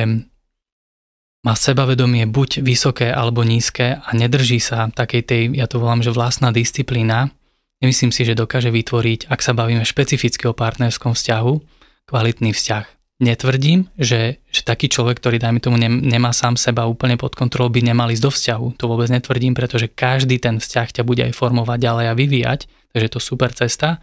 [1.46, 6.16] má sebavedomie buď vysoké alebo nízke a nedrží sa takej tej, ja to volám, že
[6.16, 7.30] vlastná disciplína,
[7.86, 11.77] nemyslím si, že dokáže vytvoriť, ak sa bavíme špecificky o partnerskom vzťahu,
[12.08, 12.86] kvalitný vzťah.
[13.18, 17.74] Netvrdím, že, že taký človek, ktorý dajme tomu nem- nemá sám seba úplne pod kontrolou,
[17.74, 18.66] by nemal ísť do vzťahu.
[18.78, 22.60] To vôbec netvrdím, pretože každý ten vzťah ťa bude aj formovať ďalej a vyvíjať,
[22.94, 23.98] takže je to super cesta.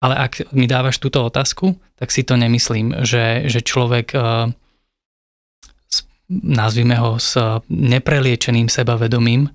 [0.00, 4.16] Ale ak mi dávaš túto otázku, tak si to nemyslím, že, že človek,
[5.88, 7.36] s- nazvime ho s
[7.68, 9.52] nepreliečeným sebavedomím,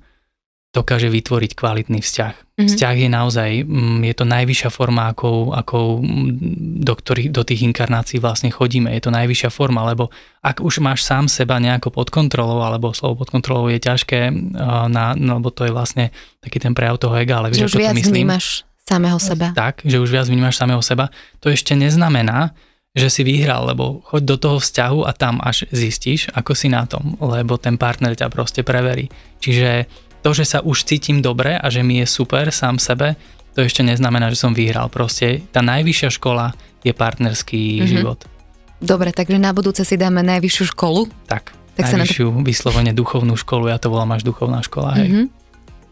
[0.72, 2.36] dokáže vytvoriť kvalitný vzťah.
[2.56, 2.68] Mhm.
[2.72, 7.68] Vzťah je naozaj, mm, je to najvyššia forma, akou, akou mm, do, ktorých, do tých
[7.68, 8.88] inkarnácií vlastne chodíme.
[8.96, 10.08] Je to najvyššia forma, lebo
[10.40, 14.86] ak už máš sám seba nejako pod kontrolou, alebo slovo pod kontrolou je ťažké, eh,
[14.88, 17.76] na, no, lebo to je vlastne taký ten prejav toho ega, ale Že vieš, už
[17.76, 18.16] viac myslím.
[18.24, 19.52] vnímaš samého seba.
[19.52, 21.12] Tak, že už viac vnímaš samého seba.
[21.44, 22.56] To ešte neznamená,
[22.92, 26.84] že si vyhral, lebo choď do toho vzťahu a tam až zistíš, ako si na
[26.84, 29.08] tom, lebo ten partner ťa proste preverí.
[29.40, 29.88] Čiže
[30.22, 33.18] to, že sa už cítim dobre a že mi je super sám sebe,
[33.52, 34.88] to ešte neznamená, že som vyhral.
[34.88, 37.88] Proste tá najvyššia škola je partnerský Mhm.
[37.88, 38.20] život.
[38.80, 41.06] Dobre, takže na budúce si dáme najvyššiu školu.
[41.28, 44.98] Tak, Tak sa na to- najvyššiu vyslovene duchovnú školu, ja to volám až duchovná škola.
[44.98, 45.08] Hej.
[45.10, 45.24] Mhm.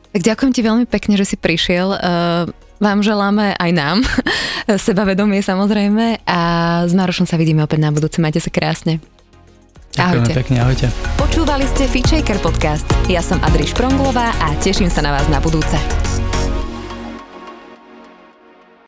[0.10, 1.88] Tak ďakujem ti veľmi pekne, že si prišiel.
[1.92, 2.50] Uh,
[2.80, 3.98] vám želáme aj nám.
[4.66, 6.40] Sebavedomie samozrejme a
[6.82, 8.18] s Marošom sa vidíme opäť na budúce.
[8.18, 8.98] Majte sa krásne.
[9.96, 10.86] Ďakujeme pekne, ahojte.
[11.18, 12.86] Počúvali ste Feature podcast.
[13.10, 16.09] Ja som Adriš Pronglová a teším sa na vás na budúce.